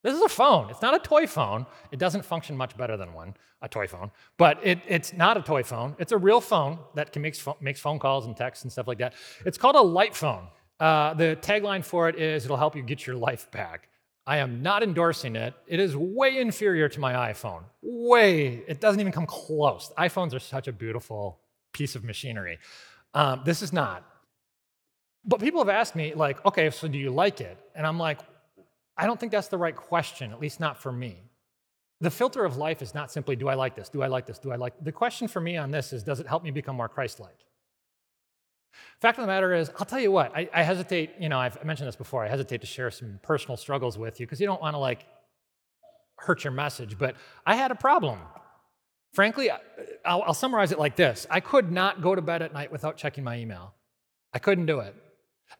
This 0.03 0.15
is 0.15 0.21
a 0.21 0.29
phone. 0.29 0.69
It's 0.69 0.81
not 0.81 0.95
a 0.95 0.99
toy 0.99 1.27
phone. 1.27 1.65
It 1.91 1.99
doesn't 1.99 2.25
function 2.25 2.57
much 2.57 2.75
better 2.75 2.97
than 2.97 3.13
one, 3.13 3.35
a 3.61 3.69
toy 3.69 3.87
phone. 3.87 4.11
But 4.37 4.59
it, 4.63 4.79
it's 4.87 5.13
not 5.13 5.37
a 5.37 5.41
toy 5.41 5.63
phone. 5.63 5.95
It's 5.99 6.11
a 6.11 6.17
real 6.17 6.41
phone 6.41 6.79
that 6.95 7.13
can 7.13 7.21
make 7.21 7.37
makes 7.61 7.79
phone 7.79 7.99
calls 7.99 8.25
and 8.25 8.35
texts 8.35 8.63
and 8.63 8.71
stuff 8.71 8.87
like 8.87 8.97
that. 8.97 9.13
It's 9.45 9.57
called 9.57 9.75
a 9.75 9.81
light 9.81 10.15
phone. 10.15 10.47
Uh, 10.79 11.13
the 11.13 11.37
tagline 11.41 11.85
for 11.85 12.09
it 12.09 12.15
is 12.15 12.45
it'll 12.45 12.57
help 12.57 12.75
you 12.75 12.81
get 12.81 13.05
your 13.05 13.15
life 13.15 13.51
back. 13.51 13.89
I 14.25 14.37
am 14.37 14.61
not 14.61 14.81
endorsing 14.81 15.35
it. 15.35 15.53
It 15.67 15.79
is 15.79 15.95
way 15.95 16.39
inferior 16.39 16.89
to 16.89 16.99
my 16.99 17.31
iPhone. 17.31 17.63
Way. 17.81 18.63
It 18.67 18.79
doesn't 18.79 18.99
even 18.99 19.11
come 19.11 19.25
close. 19.25 19.91
iPhones 19.97 20.33
are 20.33 20.39
such 20.39 20.67
a 20.67 20.71
beautiful 20.71 21.39
piece 21.73 21.95
of 21.95 22.03
machinery. 22.03 22.59
Um, 23.13 23.41
this 23.45 23.61
is 23.61 23.73
not. 23.73 24.05
But 25.25 25.39
people 25.39 25.59
have 25.59 25.69
asked 25.69 25.95
me, 25.95 26.13
like, 26.13 26.43
okay, 26.45 26.69
so 26.69 26.87
do 26.87 26.97
you 26.97 27.11
like 27.11 27.41
it? 27.41 27.57
And 27.75 27.85
I'm 27.85 27.99
like, 27.99 28.19
I 28.97 29.05
don't 29.05 29.19
think 29.19 29.31
that's 29.31 29.49
the 29.49 29.57
right 29.57 29.75
question, 29.75 30.31
at 30.31 30.39
least 30.39 30.59
not 30.59 30.77
for 30.77 30.91
me. 30.91 31.17
The 31.99 32.09
filter 32.09 32.43
of 32.43 32.57
life 32.57 32.81
is 32.81 32.95
not 32.95 33.11
simply, 33.11 33.35
do 33.35 33.47
I 33.47 33.53
like 33.53 33.75
this? 33.75 33.89
Do 33.89 34.01
I 34.01 34.07
like 34.07 34.25
this? 34.25 34.39
Do 34.39 34.51
I 34.51 34.55
like 34.55 34.73
The 34.83 34.91
question 34.91 35.27
for 35.27 35.39
me 35.39 35.57
on 35.57 35.69
this 35.69 35.93
is, 35.93 36.03
does 36.03 36.19
it 36.19 36.27
help 36.27 36.43
me 36.43 36.49
become 36.49 36.75
more 36.75 36.89
Christ 36.89 37.19
like? 37.19 37.37
Fact 38.99 39.17
of 39.17 39.23
the 39.23 39.27
matter 39.27 39.53
is, 39.53 39.69
I'll 39.77 39.85
tell 39.85 39.99
you 39.99 40.11
what, 40.11 40.35
I, 40.35 40.49
I 40.53 40.63
hesitate, 40.63 41.11
you 41.19 41.29
know, 41.29 41.37
I've 41.37 41.63
mentioned 41.63 41.87
this 41.87 41.95
before, 41.95 42.23
I 42.23 42.27
hesitate 42.27 42.61
to 42.61 42.67
share 42.67 42.89
some 42.89 43.19
personal 43.21 43.57
struggles 43.57 43.97
with 43.97 44.19
you 44.19 44.25
because 44.25 44.39
you 44.39 44.47
don't 44.47 44.61
want 44.61 44.73
to 44.73 44.79
like 44.79 45.05
hurt 46.15 46.43
your 46.43 46.53
message, 46.53 46.97
but 46.97 47.15
I 47.45 47.55
had 47.55 47.71
a 47.71 47.75
problem. 47.75 48.19
Frankly, 49.13 49.49
I'll, 50.05 50.23
I'll 50.23 50.33
summarize 50.33 50.71
it 50.71 50.79
like 50.79 50.95
this 50.95 51.27
I 51.29 51.39
could 51.39 51.71
not 51.71 52.01
go 52.01 52.15
to 52.15 52.21
bed 52.21 52.41
at 52.41 52.53
night 52.53 52.71
without 52.71 52.97
checking 52.97 53.23
my 53.23 53.37
email. 53.37 53.73
I 54.33 54.39
couldn't 54.39 54.65
do 54.65 54.79
it. 54.79 54.95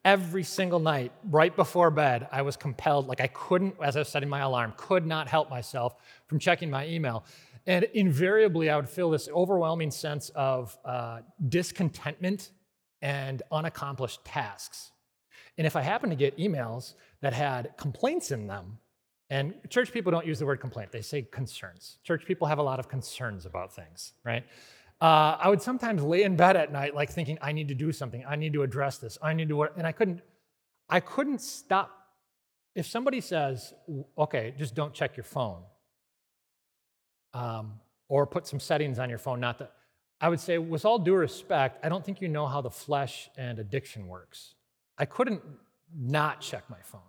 Every 0.05 0.43
single 0.43 0.79
night, 0.79 1.11
right 1.29 1.53
before 1.53 1.91
bed, 1.91 2.27
I 2.31 2.41
was 2.43 2.55
compelled, 2.55 3.07
like 3.07 3.19
I 3.19 3.27
couldn't, 3.27 3.75
as 3.83 3.97
I 3.97 3.99
was 3.99 4.07
setting 4.07 4.29
my 4.29 4.39
alarm, 4.39 4.73
could 4.77 5.05
not 5.05 5.27
help 5.27 5.49
myself 5.49 5.95
from 6.27 6.39
checking 6.39 6.69
my 6.69 6.87
email. 6.87 7.25
And 7.67 7.83
invariably, 7.93 8.69
I 8.69 8.77
would 8.77 8.89
feel 8.89 9.09
this 9.09 9.27
overwhelming 9.27 9.91
sense 9.91 10.29
of 10.29 10.77
uh, 10.85 11.19
discontentment 11.49 12.51
and 13.01 13.43
unaccomplished 13.51 14.23
tasks. 14.23 14.91
And 15.57 15.67
if 15.67 15.75
I 15.75 15.81
happened 15.81 16.11
to 16.11 16.15
get 16.15 16.37
emails 16.37 16.93
that 17.19 17.33
had 17.33 17.75
complaints 17.77 18.31
in 18.31 18.47
them, 18.47 18.79
and 19.31 19.55
church 19.69 19.91
people 19.91 20.11
don't 20.11 20.27
use 20.27 20.37
the 20.37 20.45
word 20.45 20.59
complaint, 20.59 20.91
they 20.91 21.01
say 21.01 21.23
concerns. 21.23 21.97
Church 22.03 22.23
people 22.25 22.45
have 22.45 22.59
a 22.59 22.63
lot 22.63 22.79
of 22.79 22.87
concerns 22.87 23.47
about 23.47 23.73
things, 23.73 24.13
right? 24.23 24.43
uh, 25.01 25.35
I 25.39 25.49
would 25.49 25.61
sometimes 25.63 26.03
lay 26.03 26.21
in 26.21 26.35
bed 26.35 26.55
at 26.55 26.71
night, 26.71 26.93
like 26.93 27.09
thinking, 27.09 27.39
I 27.41 27.51
need 27.53 27.67
to 27.69 27.73
do 27.73 27.91
something. 27.91 28.23
I 28.27 28.35
need 28.35 28.53
to 28.53 28.61
address 28.61 28.99
this. 28.99 29.17
I 29.21 29.33
need 29.33 29.49
to, 29.49 29.63
and 29.63 29.87
I 29.87 29.91
couldn't, 29.91 30.21
I 30.87 30.99
couldn't 30.99 31.41
stop. 31.41 31.89
If 32.75 32.85
somebody 32.85 33.19
says, 33.19 33.73
okay, 34.15 34.53
just 34.57 34.75
don't 34.75 34.93
check 34.93 35.17
your 35.17 35.23
phone, 35.23 35.63
um, 37.33 37.79
or 38.09 38.27
put 38.27 38.45
some 38.45 38.59
settings 38.59 38.99
on 38.99 39.09
your 39.09 39.17
phone, 39.17 39.39
not 39.39 39.57
that, 39.57 39.71
I 40.21 40.29
would 40.29 40.39
say, 40.39 40.59
with 40.59 40.85
all 40.85 40.99
due 40.99 41.15
respect, 41.15 41.83
I 41.83 41.89
don't 41.89 42.05
think 42.05 42.21
you 42.21 42.27
know 42.27 42.45
how 42.45 42.61
the 42.61 42.69
flesh 42.69 43.29
and 43.37 43.57
addiction 43.57 44.07
works. 44.07 44.53
I 44.99 45.05
couldn't 45.05 45.41
not 45.97 46.41
check 46.41 46.69
my 46.69 46.77
phone. 46.83 47.01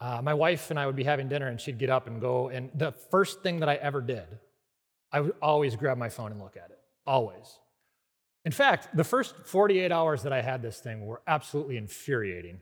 Uh, 0.00 0.20
my 0.22 0.32
wife 0.32 0.70
and 0.70 0.78
I 0.78 0.86
would 0.86 0.96
be 0.96 1.04
having 1.04 1.28
dinner, 1.28 1.48
and 1.48 1.60
she'd 1.60 1.78
get 1.78 1.90
up 1.90 2.06
and 2.06 2.20
go. 2.20 2.48
And 2.48 2.70
the 2.74 2.92
first 2.92 3.42
thing 3.42 3.60
that 3.60 3.68
I 3.68 3.74
ever 3.74 4.00
did, 4.00 4.26
I 5.12 5.20
would 5.20 5.34
always 5.42 5.76
grab 5.76 5.98
my 5.98 6.08
phone 6.08 6.32
and 6.32 6.40
look 6.40 6.56
at 6.56 6.70
it. 6.70 6.78
Always. 7.06 7.58
In 8.44 8.52
fact, 8.52 8.96
the 8.96 9.04
first 9.04 9.34
48 9.44 9.92
hours 9.92 10.22
that 10.22 10.32
I 10.32 10.40
had 10.40 10.62
this 10.62 10.80
thing 10.80 11.04
were 11.04 11.20
absolutely 11.26 11.76
infuriating. 11.76 12.60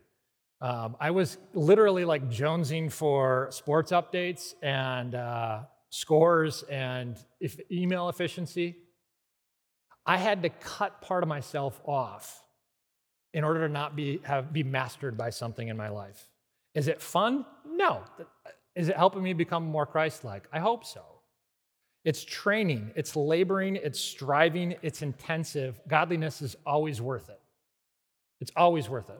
Um, 0.61 0.96
I 0.98 1.12
was 1.12 1.38
literally 1.55 2.05
like 2.05 2.29
jonesing 2.29 2.90
for 2.90 3.48
sports 3.53 3.92
updates 3.92 4.55
and 4.61 5.14
uh, 5.14 5.61
scores 5.90 6.64
and 6.64 7.16
if 7.40 7.61
email 7.70 8.09
efficiency. 8.09 8.77
I 10.05 10.16
had 10.16 10.42
to 10.42 10.48
cut 10.48 11.01
part 11.01 11.22
of 11.22 11.29
myself 11.29 11.81
off 11.85 12.42
in 13.33 13.44
order 13.44 13.66
to 13.66 13.72
not 13.72 13.94
be, 13.94 14.20
have, 14.24 14.53
be 14.53 14.64
mastered 14.64 15.16
by 15.16 15.31
something 15.31 15.68
in 15.68 15.77
my 15.77 15.90
life. 15.90 16.29
Is 16.78 16.86
it 16.86 17.02
fun? 17.02 17.44
No. 17.66 18.04
Is 18.76 18.88
it 18.88 18.96
helping 18.96 19.20
me 19.20 19.32
become 19.32 19.64
more 19.66 19.84
Christ 19.84 20.22
like? 20.22 20.48
I 20.52 20.60
hope 20.60 20.84
so. 20.84 21.02
It's 22.04 22.24
training, 22.24 22.92
it's 22.94 23.16
laboring, 23.16 23.74
it's 23.74 23.98
striving, 23.98 24.76
it's 24.80 25.02
intensive. 25.02 25.80
Godliness 25.88 26.40
is 26.40 26.54
always 26.64 27.02
worth 27.02 27.30
it. 27.30 27.40
It's 28.40 28.52
always 28.56 28.88
worth 28.88 29.10
it. 29.10 29.18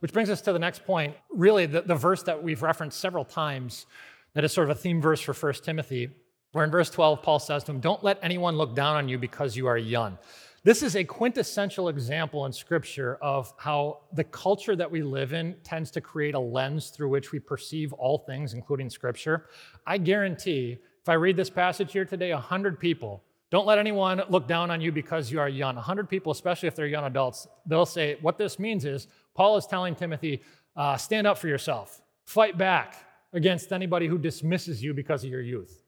Which 0.00 0.12
brings 0.12 0.30
us 0.30 0.40
to 0.42 0.52
the 0.52 0.58
next 0.58 0.84
point. 0.84 1.14
Really, 1.30 1.66
the, 1.66 1.82
the 1.82 1.94
verse 1.94 2.24
that 2.24 2.42
we've 2.42 2.60
referenced 2.60 2.98
several 2.98 3.24
times, 3.24 3.86
that 4.34 4.42
is 4.42 4.52
sort 4.52 4.68
of 4.68 4.76
a 4.76 4.80
theme 4.80 5.00
verse 5.00 5.20
for 5.20 5.32
1 5.32 5.62
Timothy, 5.62 6.10
where 6.50 6.64
in 6.64 6.72
verse 6.72 6.90
12, 6.90 7.22
Paul 7.22 7.38
says 7.38 7.62
to 7.64 7.70
him, 7.70 7.78
Don't 7.78 8.02
let 8.02 8.18
anyone 8.20 8.56
look 8.56 8.74
down 8.74 8.96
on 8.96 9.08
you 9.08 9.16
because 9.16 9.56
you 9.56 9.68
are 9.68 9.78
young. 9.78 10.18
This 10.66 10.82
is 10.82 10.96
a 10.96 11.04
quintessential 11.04 11.88
example 11.90 12.44
in 12.44 12.52
Scripture 12.52 13.18
of 13.22 13.54
how 13.56 14.00
the 14.14 14.24
culture 14.24 14.74
that 14.74 14.90
we 14.90 15.00
live 15.00 15.32
in 15.32 15.54
tends 15.62 15.92
to 15.92 16.00
create 16.00 16.34
a 16.34 16.40
lens 16.40 16.88
through 16.88 17.08
which 17.08 17.30
we 17.30 17.38
perceive 17.38 17.92
all 17.92 18.18
things, 18.26 18.52
including 18.52 18.90
Scripture. 18.90 19.46
I 19.86 19.98
guarantee 19.98 20.78
if 21.00 21.08
I 21.08 21.12
read 21.12 21.36
this 21.36 21.50
passage 21.50 21.92
here 21.92 22.04
today, 22.04 22.32
100 22.32 22.80
people, 22.80 23.22
don't 23.48 23.64
let 23.64 23.78
anyone 23.78 24.20
look 24.28 24.48
down 24.48 24.72
on 24.72 24.80
you 24.80 24.90
because 24.90 25.30
you 25.30 25.38
are 25.38 25.48
young. 25.48 25.76
100 25.76 26.08
people, 26.08 26.32
especially 26.32 26.66
if 26.66 26.74
they're 26.74 26.88
young 26.88 27.04
adults, 27.04 27.46
they'll 27.64 27.86
say, 27.86 28.18
What 28.20 28.36
this 28.36 28.58
means 28.58 28.84
is 28.84 29.06
Paul 29.36 29.56
is 29.58 29.68
telling 29.68 29.94
Timothy, 29.94 30.42
uh, 30.74 30.96
stand 30.96 31.28
up 31.28 31.38
for 31.38 31.46
yourself, 31.46 32.02
fight 32.24 32.58
back 32.58 32.96
against 33.32 33.72
anybody 33.72 34.08
who 34.08 34.18
dismisses 34.18 34.82
you 34.82 34.94
because 34.94 35.22
of 35.22 35.30
your 35.30 35.42
youth. 35.42 35.84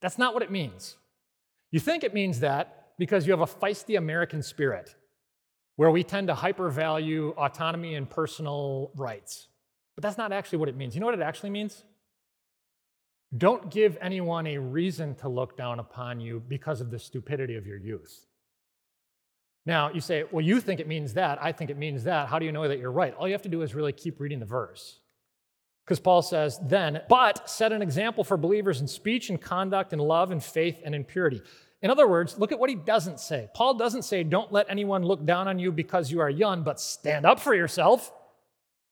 That's 0.00 0.16
not 0.16 0.32
what 0.32 0.42
it 0.42 0.50
means. 0.50 0.96
You 1.70 1.78
think 1.78 2.04
it 2.04 2.14
means 2.14 2.40
that 2.40 2.83
because 2.98 3.26
you 3.26 3.32
have 3.32 3.40
a 3.40 3.46
feisty 3.46 3.96
American 3.98 4.42
spirit 4.42 4.94
where 5.76 5.90
we 5.90 6.04
tend 6.04 6.28
to 6.28 6.34
hypervalue 6.34 7.36
autonomy 7.36 7.94
and 7.94 8.08
personal 8.08 8.92
rights. 8.94 9.48
But 9.96 10.02
that's 10.02 10.18
not 10.18 10.32
actually 10.32 10.58
what 10.58 10.68
it 10.68 10.76
means. 10.76 10.94
You 10.94 11.00
know 11.00 11.06
what 11.06 11.14
it 11.14 11.22
actually 11.22 11.50
means? 11.50 11.84
Don't 13.36 13.70
give 13.70 13.98
anyone 14.00 14.46
a 14.46 14.58
reason 14.58 15.16
to 15.16 15.28
look 15.28 15.56
down 15.56 15.80
upon 15.80 16.20
you 16.20 16.42
because 16.46 16.80
of 16.80 16.90
the 16.90 16.98
stupidity 16.98 17.56
of 17.56 17.66
your 17.66 17.78
youth. 17.78 18.26
Now, 19.66 19.90
you 19.90 20.00
say, 20.00 20.24
well, 20.30 20.44
you 20.44 20.60
think 20.60 20.78
it 20.78 20.86
means 20.86 21.14
that. 21.14 21.42
I 21.42 21.50
think 21.50 21.70
it 21.70 21.78
means 21.78 22.04
that. 22.04 22.28
How 22.28 22.38
do 22.38 22.44
you 22.44 22.52
know 22.52 22.68
that 22.68 22.78
you're 22.78 22.92
right? 22.92 23.14
All 23.14 23.26
you 23.26 23.32
have 23.32 23.42
to 23.42 23.48
do 23.48 23.62
is 23.62 23.74
really 23.74 23.92
keep 23.92 24.20
reading 24.20 24.38
the 24.38 24.46
verse. 24.46 25.00
Because 25.84 26.00
Paul 26.00 26.22
says, 26.22 26.58
then, 26.62 27.02
but 27.08 27.48
set 27.48 27.72
an 27.72 27.82
example 27.82 28.24
for 28.24 28.36
believers 28.36 28.80
in 28.80 28.88
speech 28.88 29.30
and 29.30 29.40
conduct 29.40 29.92
and 29.92 30.00
love 30.00 30.30
and 30.30 30.42
faith 30.42 30.80
and 30.84 30.94
in 30.94 31.04
purity. 31.04 31.42
In 31.84 31.90
other 31.90 32.08
words, 32.08 32.38
look 32.38 32.50
at 32.50 32.58
what 32.58 32.70
he 32.70 32.76
doesn't 32.76 33.20
say. 33.20 33.50
Paul 33.52 33.74
doesn't 33.74 34.04
say, 34.04 34.24
don't 34.24 34.50
let 34.50 34.70
anyone 34.70 35.02
look 35.02 35.26
down 35.26 35.48
on 35.48 35.58
you 35.58 35.70
because 35.70 36.10
you 36.10 36.20
are 36.20 36.30
young, 36.30 36.62
but 36.62 36.80
stand 36.80 37.26
up 37.26 37.38
for 37.38 37.54
yourself. 37.54 38.10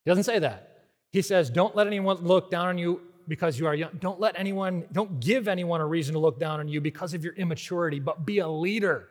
He 0.05 0.11
doesn't 0.11 0.25
say 0.25 0.39
that. 0.41 0.85
He 1.11 1.23
says, 1.23 1.49
don't 1.49 1.75
let 1.75 1.87
anyone 1.87 2.19
look 2.19 2.51
down 2.51 2.69
on 2.69 2.77
you 2.77 3.01
because 3.27 3.59
you 3.59 3.67
are 3.67 3.75
young. 3.75 3.93
Don't 3.99 4.21
let 4.21 4.39
anyone, 4.39 4.85
don't 4.93 5.21
give 5.21 5.49
anyone 5.49 5.81
a 5.81 5.87
reason 5.87 6.13
to 6.13 6.19
look 6.19 6.39
down 6.39 6.61
on 6.61 6.69
you 6.69 6.83
because 6.83 7.15
of 7.15 7.25
your 7.25 7.33
immaturity, 7.33 7.99
but 7.99 8.27
be 8.27 8.41
a 8.41 8.49
leader, 8.49 9.09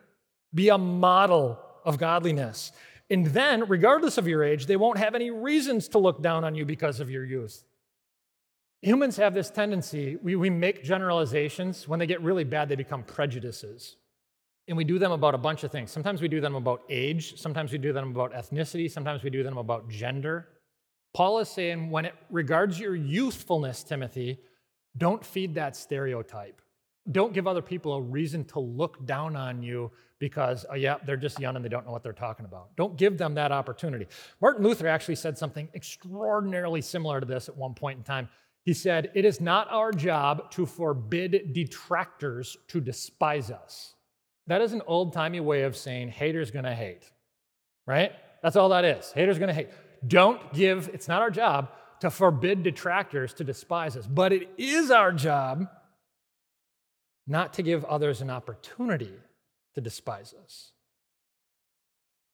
be 0.54 0.68
a 0.68 0.78
model 0.78 1.58
of 1.84 1.98
godliness. 1.98 2.70
And 3.10 3.26
then, 3.26 3.64
regardless 3.66 4.16
of 4.16 4.28
your 4.28 4.44
age, 4.44 4.66
they 4.66 4.76
won't 4.76 4.98
have 4.98 5.16
any 5.16 5.32
reasons 5.32 5.88
to 5.88 5.98
look 5.98 6.22
down 6.22 6.44
on 6.44 6.54
you 6.54 6.64
because 6.64 7.00
of 7.00 7.10
your 7.10 7.24
youth. 7.24 7.64
Humans 8.82 9.16
have 9.16 9.32
this 9.32 9.48
tendency, 9.48 10.16
we, 10.22 10.34
we 10.34 10.50
make 10.50 10.82
generalizations. 10.82 11.86
When 11.86 12.00
they 12.00 12.06
get 12.06 12.20
really 12.20 12.42
bad, 12.42 12.68
they 12.68 12.74
become 12.74 13.04
prejudices. 13.04 13.96
And 14.66 14.76
we 14.76 14.82
do 14.82 14.98
them 14.98 15.12
about 15.12 15.34
a 15.34 15.38
bunch 15.38 15.62
of 15.62 15.70
things. 15.70 15.92
Sometimes 15.92 16.20
we 16.20 16.26
do 16.26 16.40
them 16.40 16.56
about 16.56 16.82
age, 16.88 17.40
sometimes 17.40 17.70
we 17.70 17.78
do 17.78 17.92
them 17.92 18.10
about 18.10 18.32
ethnicity, 18.32 18.90
sometimes 18.90 19.22
we 19.22 19.30
do 19.30 19.44
them 19.44 19.56
about 19.56 19.88
gender. 19.88 20.48
Paul 21.14 21.38
is 21.38 21.48
saying 21.48 21.90
when 21.90 22.06
it 22.06 22.14
regards 22.28 22.80
your 22.80 22.96
youthfulness, 22.96 23.84
Timothy, 23.84 24.40
don't 24.96 25.24
feed 25.24 25.54
that 25.54 25.76
stereotype. 25.76 26.60
Don't 27.10 27.32
give 27.32 27.46
other 27.46 27.62
people 27.62 27.94
a 27.94 28.00
reason 28.00 28.44
to 28.46 28.60
look 28.60 29.04
down 29.06 29.36
on 29.36 29.62
you 29.62 29.90
because, 30.18 30.64
oh, 30.70 30.74
yeah, 30.74 30.96
they're 31.04 31.16
just 31.16 31.40
young 31.40 31.56
and 31.56 31.64
they 31.64 31.68
don't 31.68 31.84
know 31.84 31.92
what 31.92 32.02
they're 32.02 32.12
talking 32.12 32.46
about. 32.46 32.74
Don't 32.76 32.96
give 32.96 33.18
them 33.18 33.34
that 33.34 33.50
opportunity. 33.50 34.06
Martin 34.40 34.62
Luther 34.62 34.86
actually 34.86 35.16
said 35.16 35.36
something 35.36 35.68
extraordinarily 35.74 36.80
similar 36.80 37.20
to 37.20 37.26
this 37.26 37.48
at 37.48 37.56
one 37.56 37.74
point 37.74 37.98
in 37.98 38.04
time. 38.04 38.28
He 38.64 38.74
said, 38.74 39.10
It 39.14 39.24
is 39.24 39.40
not 39.40 39.68
our 39.70 39.92
job 39.92 40.50
to 40.52 40.66
forbid 40.66 41.52
detractors 41.52 42.56
to 42.68 42.80
despise 42.80 43.50
us. 43.50 43.94
That 44.46 44.60
is 44.60 44.72
an 44.72 44.82
old 44.86 45.12
timey 45.12 45.40
way 45.40 45.62
of 45.62 45.76
saying 45.76 46.08
haters 46.08 46.50
gonna 46.50 46.74
hate, 46.74 47.10
right? 47.86 48.12
That's 48.42 48.56
all 48.56 48.70
that 48.70 48.84
is. 48.84 49.12
Haters 49.12 49.38
gonna 49.38 49.54
hate. 49.54 49.68
Don't 50.06 50.52
give, 50.52 50.90
it's 50.92 51.08
not 51.08 51.22
our 51.22 51.30
job 51.30 51.70
to 52.00 52.10
forbid 52.10 52.62
detractors 52.62 53.32
to 53.34 53.44
despise 53.44 53.96
us, 53.96 54.06
but 54.06 54.32
it 54.32 54.50
is 54.58 54.90
our 54.90 55.12
job 55.12 55.68
not 57.26 57.52
to 57.54 57.62
give 57.62 57.84
others 57.84 58.20
an 58.20 58.30
opportunity 58.30 59.14
to 59.74 59.80
despise 59.80 60.34
us. 60.42 60.71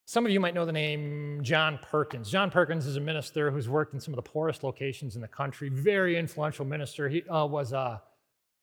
Some 0.09 0.25
of 0.25 0.31
you 0.31 0.39
might 0.39 0.55
know 0.55 0.65
the 0.65 0.71
name 0.71 1.41
John 1.43 1.77
Perkins. 1.83 2.31
John 2.31 2.49
Perkins 2.49 2.87
is 2.87 2.95
a 2.95 2.99
minister 2.99 3.51
who's 3.51 3.69
worked 3.69 3.93
in 3.93 3.99
some 3.99 4.11
of 4.11 4.15
the 4.15 4.23
poorest 4.23 4.63
locations 4.63 5.15
in 5.15 5.21
the 5.21 5.27
country, 5.27 5.69
very 5.69 6.17
influential 6.17 6.65
minister. 6.65 7.07
He 7.07 7.21
uh, 7.29 7.45
was 7.45 7.73
a, 7.73 8.01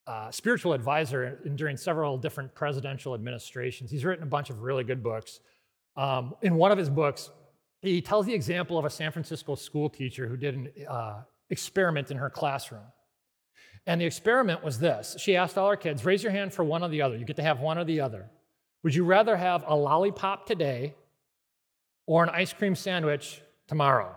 a, 0.08 0.26
spiritual 0.32 0.72
advisor 0.72 1.38
in, 1.44 1.54
during 1.54 1.76
several 1.76 2.18
different 2.18 2.52
presidential 2.56 3.14
administrations. 3.14 3.92
He's 3.92 4.04
written 4.04 4.24
a 4.24 4.26
bunch 4.26 4.50
of 4.50 4.62
really 4.62 4.82
good 4.82 5.04
books. 5.04 5.38
Um, 5.96 6.34
in 6.42 6.56
one 6.56 6.72
of 6.72 6.78
his 6.78 6.90
books, 6.90 7.30
he 7.80 8.02
tells 8.02 8.26
the 8.26 8.34
example 8.34 8.76
of 8.76 8.84
a 8.84 8.90
San 8.90 9.12
Francisco 9.12 9.54
school 9.54 9.88
teacher 9.88 10.26
who 10.26 10.36
did 10.36 10.56
an 10.56 10.68
uh, 10.88 11.22
experiment 11.50 12.10
in 12.10 12.16
her 12.16 12.28
classroom. 12.28 12.82
And 13.86 14.00
the 14.00 14.04
experiment 14.04 14.64
was 14.64 14.80
this 14.80 15.14
she 15.20 15.36
asked 15.36 15.56
all 15.56 15.70
her 15.70 15.76
kids, 15.76 16.04
raise 16.04 16.24
your 16.24 16.32
hand 16.32 16.52
for 16.52 16.64
one 16.64 16.82
or 16.82 16.88
the 16.88 17.02
other. 17.02 17.16
You 17.16 17.24
get 17.24 17.36
to 17.36 17.42
have 17.42 17.60
one 17.60 17.78
or 17.78 17.84
the 17.84 18.00
other. 18.00 18.30
Would 18.82 18.96
you 18.96 19.04
rather 19.04 19.36
have 19.36 19.62
a 19.64 19.76
lollipop 19.76 20.44
today 20.44 20.96
or 22.06 22.22
an 22.22 22.30
ice 22.30 22.52
cream 22.52 22.74
sandwich 22.74 23.42
tomorrow? 23.66 24.16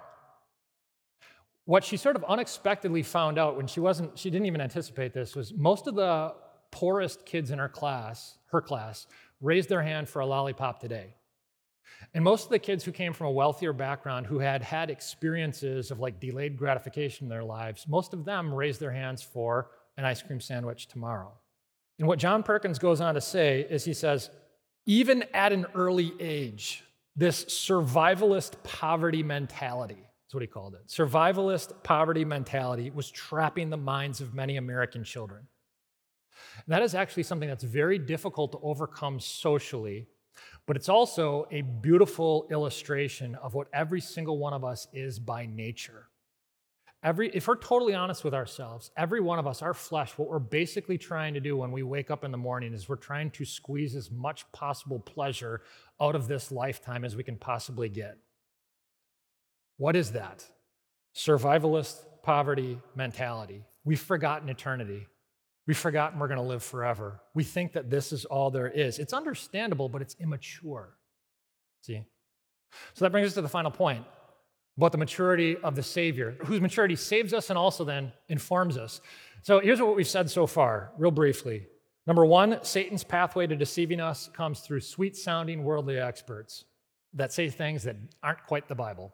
What 1.66 1.84
she 1.84 1.98
sort 1.98 2.16
of 2.16 2.24
unexpectedly 2.24 3.04
found 3.04 3.38
out 3.38 3.58
when 3.58 3.68
she 3.68 3.80
wasn't, 3.80 4.18
she 4.18 4.30
didn't 4.30 4.48
even 4.48 4.62
anticipate 4.62 5.14
this, 5.14 5.36
was 5.36 5.54
most 5.54 5.88
of 5.88 5.96
the 5.96 6.34
poorest 6.72 7.26
kids 7.26 7.52
in 7.52 7.60
her 7.60 7.70
class, 7.70 8.38
her 8.52 8.62
class, 8.62 9.08
raised 9.42 9.70
their 9.70 9.82
hand 9.82 10.10
for 10.10 10.20
a 10.20 10.26
lollipop 10.26 10.80
today. 10.80 11.14
And 12.14 12.24
most 12.24 12.46
of 12.46 12.50
the 12.50 12.60
kids 12.60 12.84
who 12.84 12.92
came 12.92 13.14
from 13.14 13.28
a 13.28 13.32
wealthier 13.32 13.74
background, 13.74 14.26
who 14.26 14.40
had 14.40 14.62
had 14.62 14.90
experiences 14.90 15.92
of 15.92 16.00
like 16.00 16.20
delayed 16.20 16.58
gratification 16.58 17.26
in 17.26 17.30
their 17.30 17.44
lives, 17.44 17.86
most 17.88 18.14
of 18.14 18.26
them 18.26 18.54
raised 18.54 18.80
their 18.80 18.92
hands 18.92 19.22
for 19.22 19.70
an 19.98 20.06
ice 20.06 20.22
cream 20.22 20.40
sandwich 20.40 20.88
tomorrow. 20.88 21.32
And 22.00 22.08
what 22.08 22.20
John 22.20 22.44
Perkins 22.44 22.80
goes 22.80 23.02
on 23.02 23.16
to 23.16 23.22
say 23.22 23.68
is 23.70 23.84
he 23.84 23.94
says, 23.94 24.30
even 24.86 25.24
at 25.34 25.52
an 25.52 25.66
early 25.76 26.14
age, 26.20 26.84
this 27.16 27.46
survivalist 27.46 28.62
poverty 28.64 29.24
mentality, 29.24 29.98
that's 30.26 30.34
what 30.34 30.42
he 30.42 30.48
called 30.48 30.76
it, 30.76 30.88
survivalist 30.88 31.84
poverty 31.84 32.26
mentality 32.26 32.90
was 32.90 33.10
trapping 33.10 33.70
the 33.70 33.78
minds 33.78 34.22
of 34.22 34.34
many 34.34 34.58
American 34.58 35.04
children. 35.04 35.48
And 36.66 36.74
that 36.74 36.82
is 36.82 36.96
actually 36.96 37.24
something 37.24 37.50
that's 37.50 37.64
very 37.64 38.00
difficult 38.00 38.52
to 38.54 38.60
overcome 38.60 39.20
socially 39.20 40.08
but 40.66 40.76
it's 40.76 40.90
also 40.90 41.48
a 41.52 41.62
beautiful 41.62 42.48
illustration 42.52 43.36
of 43.36 43.54
what 43.54 43.68
every 43.74 44.02
single 44.02 44.38
one 44.38 44.54
of 44.54 44.64
us 44.64 44.88
is 44.94 45.18
by 45.18 45.46
nature. 45.46 46.10
Every, 47.02 47.30
if 47.30 47.48
we're 47.48 47.56
totally 47.56 47.94
honest 47.94 48.26
with 48.26 48.34
ourselves, 48.34 48.92
every 48.98 49.22
one 49.22 49.40
of 49.40 49.48
us, 49.48 49.62
our 49.62 49.74
flesh, 49.74 50.18
what 50.18 50.28
we're 50.28 50.40
basically 50.40 50.98
trying 50.98 51.34
to 51.34 51.40
do 51.40 51.56
when 51.56 51.72
we 51.72 51.82
wake 51.82 52.12
up 52.12 52.26
in 52.26 52.32
the 52.32 52.38
morning 52.38 52.74
is 52.74 52.90
we're 52.90 52.98
trying 52.98 53.32
to 53.32 53.46
squeeze 53.46 53.96
as 53.96 54.12
much 54.12 54.52
possible 54.52 55.00
pleasure 55.00 55.62
out 56.02 56.16
of 56.16 56.28
this 56.28 56.52
lifetime 56.52 57.06
as 57.06 57.16
we 57.16 57.24
can 57.24 57.38
possibly 57.38 57.88
get. 57.88 58.18
What 59.78 59.96
is 59.96 60.12
that? 60.12 60.46
Survivalist 61.16 62.04
poverty 62.22 62.78
mentality. 62.96 63.64
We've 63.86 64.00
forgotten 64.00 64.50
eternity. 64.50 65.08
We've 65.68 65.78
forgotten 65.78 66.20
we're 66.20 66.28
going 66.28 66.40
to 66.40 66.46
live 66.46 66.64
forever. 66.64 67.22
We 67.34 67.46
think 67.46 67.74
that 67.74 67.90
this 67.90 68.12
is 68.12 68.26
all 68.26 68.52
there 68.52 68.68
is. 68.68 69.00
It's 69.00 69.14
understandable, 69.14 69.88
but 69.88 70.02
it's 70.02 70.16
immature. 70.20 70.98
See? 71.82 72.04
So 72.94 73.06
that 73.06 73.12
brings 73.12 73.28
us 73.28 73.36
to 73.36 73.42
the 73.42 73.48
final 73.48 73.72
point 73.72 74.06
about 74.80 74.94
the 74.94 74.98
maturity 74.98 75.58
of 75.58 75.76
the 75.76 75.84
Savior, 75.84 76.38
whose 76.46 76.62
maturity 76.62 76.96
saves 76.96 77.34
us 77.34 77.50
and 77.50 77.60
also 77.60 77.84
then 77.84 78.14
informs 78.30 78.78
us. 78.78 79.02
So 79.42 79.60
here's 79.60 79.82
what 79.82 79.94
we've 79.94 80.08
said 80.08 80.30
so 80.30 80.48
far, 80.48 80.92
real 80.98 81.12
briefly. 81.12 81.68
Number 82.08 82.26
one, 82.26 82.60
Satan's 82.64 83.04
pathway 83.04 83.46
to 83.48 83.58
deceiving 83.58 84.00
us 84.00 84.30
comes 84.32 84.62
through 84.62 84.80
sweet 84.80 85.18
sounding 85.18 85.66
worldly 85.66 86.00
experts 86.00 86.64
that 87.14 87.34
say 87.34 87.50
things 87.50 87.84
that 87.84 87.98
aren't 88.24 88.46
quite 88.48 88.70
the 88.70 88.76
Bible. 88.76 89.14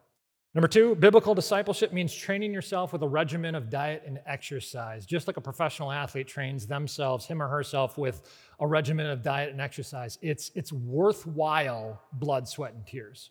Number 0.54 0.68
two, 0.68 0.94
biblical 0.94 1.34
discipleship 1.34 1.92
means 1.92 2.14
training 2.14 2.52
yourself 2.52 2.92
with 2.92 3.02
a 3.02 3.08
regimen 3.08 3.56
of 3.56 3.68
diet 3.68 4.04
and 4.06 4.20
exercise, 4.24 5.04
just 5.04 5.26
like 5.26 5.36
a 5.36 5.40
professional 5.40 5.90
athlete 5.90 6.28
trains 6.28 6.64
themselves, 6.64 7.26
him 7.26 7.42
or 7.42 7.48
herself, 7.48 7.98
with 7.98 8.22
a 8.60 8.66
regimen 8.68 9.06
of 9.10 9.20
diet 9.20 9.50
and 9.50 9.60
exercise. 9.60 10.16
It's, 10.22 10.52
it's 10.54 10.72
worthwhile 10.72 12.00
blood, 12.12 12.46
sweat, 12.46 12.72
and 12.72 12.86
tears. 12.86 13.30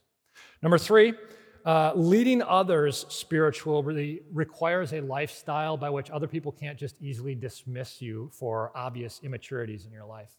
Number 0.61 0.77
three, 0.77 1.13
uh, 1.65 1.91
leading 1.95 2.43
others 2.43 3.07
spiritually 3.09 4.21
requires 4.31 4.93
a 4.93 5.01
lifestyle 5.01 5.77
by 5.77 5.89
which 5.89 6.11
other 6.11 6.27
people 6.27 6.51
can't 6.51 6.77
just 6.77 6.95
easily 7.01 7.33
dismiss 7.33 8.01
you 8.01 8.29
for 8.31 8.71
obvious 8.75 9.19
immaturities 9.23 9.85
in 9.85 9.91
your 9.91 10.05
life. 10.05 10.29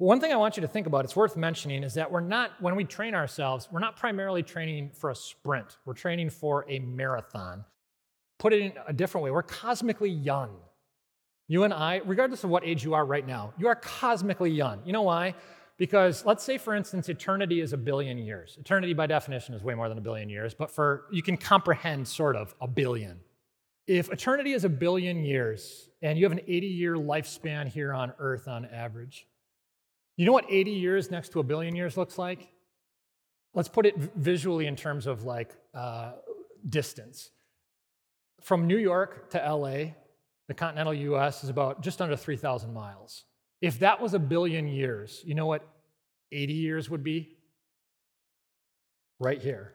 But 0.00 0.06
one 0.06 0.20
thing 0.20 0.32
I 0.32 0.36
want 0.36 0.56
you 0.56 0.62
to 0.62 0.68
think 0.68 0.88
about, 0.88 1.04
it's 1.04 1.14
worth 1.14 1.36
mentioning, 1.36 1.84
is 1.84 1.94
that 1.94 2.10
we're 2.10 2.20
not, 2.20 2.60
when 2.60 2.74
we 2.74 2.82
train 2.82 3.14
ourselves, 3.14 3.68
we're 3.70 3.78
not 3.78 3.96
primarily 3.96 4.42
training 4.42 4.90
for 4.92 5.10
a 5.10 5.14
sprint. 5.14 5.78
We're 5.84 5.94
training 5.94 6.30
for 6.30 6.66
a 6.68 6.80
marathon. 6.80 7.64
Put 8.40 8.52
it 8.52 8.60
in 8.60 8.72
a 8.88 8.92
different 8.92 9.24
way, 9.24 9.30
we're 9.30 9.44
cosmically 9.44 10.10
young. 10.10 10.56
You 11.46 11.62
and 11.62 11.72
I, 11.72 12.00
regardless 12.04 12.42
of 12.42 12.50
what 12.50 12.64
age 12.64 12.82
you 12.82 12.94
are 12.94 13.04
right 13.04 13.24
now, 13.24 13.52
you 13.58 13.68
are 13.68 13.76
cosmically 13.76 14.50
young. 14.50 14.80
You 14.84 14.92
know 14.92 15.02
why? 15.02 15.34
Because 15.76 16.24
let's 16.24 16.44
say, 16.44 16.56
for 16.56 16.74
instance, 16.74 17.08
eternity 17.08 17.60
is 17.60 17.72
a 17.72 17.76
billion 17.76 18.16
years. 18.16 18.56
Eternity, 18.60 18.92
by 18.92 19.06
definition, 19.06 19.54
is 19.54 19.62
way 19.64 19.74
more 19.74 19.88
than 19.88 19.98
a 19.98 20.00
billion 20.00 20.28
years, 20.28 20.54
but 20.54 20.70
for 20.70 21.06
you 21.10 21.22
can 21.22 21.36
comprehend 21.36 22.06
sort 22.06 22.36
of 22.36 22.54
a 22.60 22.68
billion. 22.68 23.18
If 23.86 24.10
eternity 24.10 24.52
is 24.52 24.64
a 24.64 24.68
billion 24.68 25.24
years 25.24 25.90
and 26.00 26.16
you 26.16 26.24
have 26.24 26.32
an 26.32 26.40
80 26.46 26.66
year 26.66 26.94
lifespan 26.94 27.66
here 27.66 27.92
on 27.92 28.12
Earth 28.18 28.46
on 28.46 28.64
average, 28.66 29.26
you 30.16 30.26
know 30.26 30.32
what 30.32 30.46
80 30.48 30.70
years 30.70 31.10
next 31.10 31.32
to 31.32 31.40
a 31.40 31.42
billion 31.42 31.74
years 31.74 31.96
looks 31.96 32.18
like? 32.18 32.48
Let's 33.52 33.68
put 33.68 33.84
it 33.84 33.96
visually 33.96 34.66
in 34.66 34.76
terms 34.76 35.06
of 35.06 35.24
like 35.24 35.54
uh, 35.74 36.12
distance. 36.68 37.30
From 38.40 38.66
New 38.66 38.78
York 38.78 39.30
to 39.30 39.38
LA, 39.38 39.94
the 40.46 40.54
continental 40.54 40.94
US 40.94 41.42
is 41.42 41.50
about 41.50 41.82
just 41.82 42.00
under 42.00 42.16
3,000 42.16 42.72
miles. 42.72 43.24
If 43.64 43.78
that 43.78 43.98
was 43.98 44.12
a 44.12 44.18
billion 44.18 44.68
years, 44.68 45.22
you 45.24 45.34
know 45.34 45.46
what 45.46 45.66
80 46.32 46.52
years 46.52 46.90
would 46.90 47.02
be? 47.02 47.38
Right 49.18 49.40
here. 49.40 49.72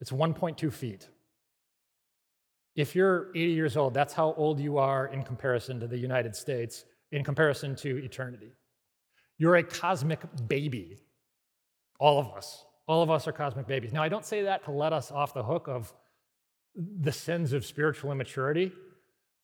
It's 0.00 0.12
1.2 0.12 0.72
feet. 0.72 1.08
If 2.76 2.94
you're 2.94 3.30
80 3.30 3.52
years 3.52 3.76
old, 3.76 3.92
that's 3.92 4.14
how 4.14 4.34
old 4.34 4.60
you 4.60 4.78
are 4.78 5.08
in 5.08 5.24
comparison 5.24 5.80
to 5.80 5.88
the 5.88 5.98
United 5.98 6.36
States, 6.36 6.84
in 7.10 7.24
comparison 7.24 7.74
to 7.74 7.96
eternity. 8.04 8.52
You're 9.36 9.56
a 9.56 9.64
cosmic 9.64 10.20
baby. 10.46 11.00
All 11.98 12.20
of 12.20 12.28
us. 12.36 12.64
All 12.86 13.02
of 13.02 13.10
us 13.10 13.26
are 13.26 13.32
cosmic 13.32 13.66
babies. 13.66 13.92
Now, 13.92 14.04
I 14.04 14.08
don't 14.08 14.24
say 14.24 14.42
that 14.42 14.64
to 14.66 14.70
let 14.70 14.92
us 14.92 15.10
off 15.10 15.34
the 15.34 15.42
hook 15.42 15.66
of 15.66 15.92
the 16.76 17.10
sins 17.10 17.52
of 17.52 17.66
spiritual 17.66 18.12
immaturity, 18.12 18.70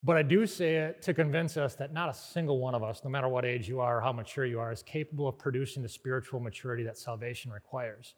but 0.03 0.17
I 0.17 0.23
do 0.23 0.45
say 0.47 0.77
it 0.77 1.01
to 1.03 1.13
convince 1.13 1.57
us 1.57 1.75
that 1.75 1.93
not 1.93 2.09
a 2.09 2.13
single 2.13 2.59
one 2.59 2.73
of 2.73 2.83
us, 2.83 3.01
no 3.03 3.09
matter 3.09 3.27
what 3.27 3.45
age 3.45 3.67
you 3.67 3.79
are 3.79 3.97
or 3.97 4.01
how 4.01 4.11
mature 4.11 4.45
you 4.45 4.59
are, 4.59 4.71
is 4.71 4.81
capable 4.81 5.27
of 5.27 5.37
producing 5.37 5.83
the 5.83 5.89
spiritual 5.89 6.39
maturity 6.39 6.83
that 6.83 6.97
salvation 6.97 7.51
requires. 7.51 8.15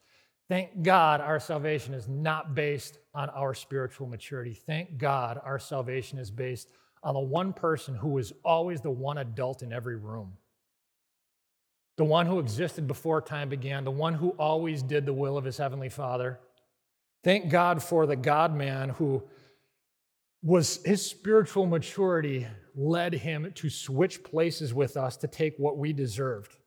Thank 0.50 0.84
God 0.84 1.22
our 1.22 1.40
salvation 1.40 1.94
is 1.94 2.08
not 2.08 2.56
based 2.56 3.00
on 3.14 3.30
our 3.30 3.54
spiritual 3.54 4.08
maturity. 4.08 4.54
Thank 4.54 4.98
God 4.98 5.40
our 5.44 5.60
salvation 5.60 6.20
is 6.20 6.32
based 6.32 6.70
on 7.02 7.14
the 7.14 7.20
one 7.20 7.54
person 7.54 7.96
who 7.96 8.18
is 8.18 8.34
always 8.46 8.82
the 8.82 8.92
one 8.92 9.18
adult 9.18 9.62
in 9.62 9.74
every 9.74 9.98
room 9.98 10.34
the 11.96 12.04
one 12.04 12.26
who 12.26 12.40
existed 12.40 12.88
before 12.88 13.22
time 13.22 13.50
began, 13.50 13.84
the 13.84 13.92
one 13.92 14.16
who 14.16 14.30
always 14.32 14.82
did 14.82 15.06
the 15.06 15.14
will 15.14 15.38
of 15.38 15.46
his 15.46 15.58
heavenly 15.58 15.90
Father. 15.90 16.40
Thank 17.24 17.50
God 17.50 17.84
for 17.84 18.06
the 18.06 18.16
God 18.16 18.56
man 18.56 18.90
who 18.90 19.24
was 20.44 20.82
his 20.84 21.04
spiritual 21.04 21.66
maturity 21.66 22.46
led 22.76 23.14
him 23.14 23.52
to 23.56 23.70
switch 23.70 24.24
places 24.24 24.74
with 24.74 24.98
us 24.98 25.16
to 25.18 25.28
take 25.28 25.56
what 25.58 25.78
we 25.78 25.94
deserved. 25.94 26.58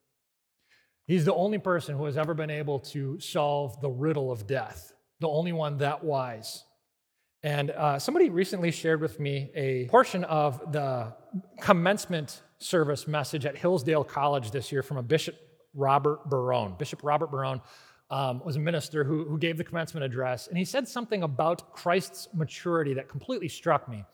He's 1.06 1.24
the 1.24 1.34
only 1.34 1.58
person 1.58 1.96
who 1.96 2.06
has 2.06 2.16
ever 2.16 2.34
been 2.34 2.50
able 2.50 2.80
to 2.80 3.20
solve 3.20 3.80
the 3.80 3.90
riddle 3.90 4.32
of 4.32 4.46
death, 4.46 4.92
the 5.20 5.28
only 5.28 5.52
one 5.52 5.78
that 5.78 6.02
wise. 6.02 6.64
And 7.42 7.70
uh, 7.70 7.98
somebody 7.98 8.30
recently 8.30 8.70
shared 8.72 9.00
with 9.00 9.20
me 9.20 9.50
a 9.54 9.86
portion 9.88 10.24
of 10.24 10.72
the 10.72 11.14
commencement 11.60 12.42
service 12.58 13.06
message 13.06 13.44
at 13.44 13.56
Hillsdale 13.56 14.02
College 14.02 14.50
this 14.50 14.72
year 14.72 14.82
from 14.82 14.96
a 14.96 15.02
Bishop 15.02 15.36
Robert 15.74 16.28
Barron. 16.28 16.74
Bishop 16.78 17.04
Robert 17.04 17.30
Barron 17.30 17.60
um, 18.10 18.40
was 18.44 18.56
a 18.56 18.60
minister 18.60 19.04
who, 19.04 19.24
who 19.24 19.38
gave 19.38 19.56
the 19.56 19.64
commencement 19.64 20.04
address, 20.04 20.48
and 20.48 20.56
he 20.56 20.64
said 20.64 20.86
something 20.88 21.22
about 21.22 21.72
Christ's 21.72 22.28
maturity 22.32 22.94
that 22.94 23.08
completely 23.08 23.48
struck 23.48 23.88
me. 23.88 24.04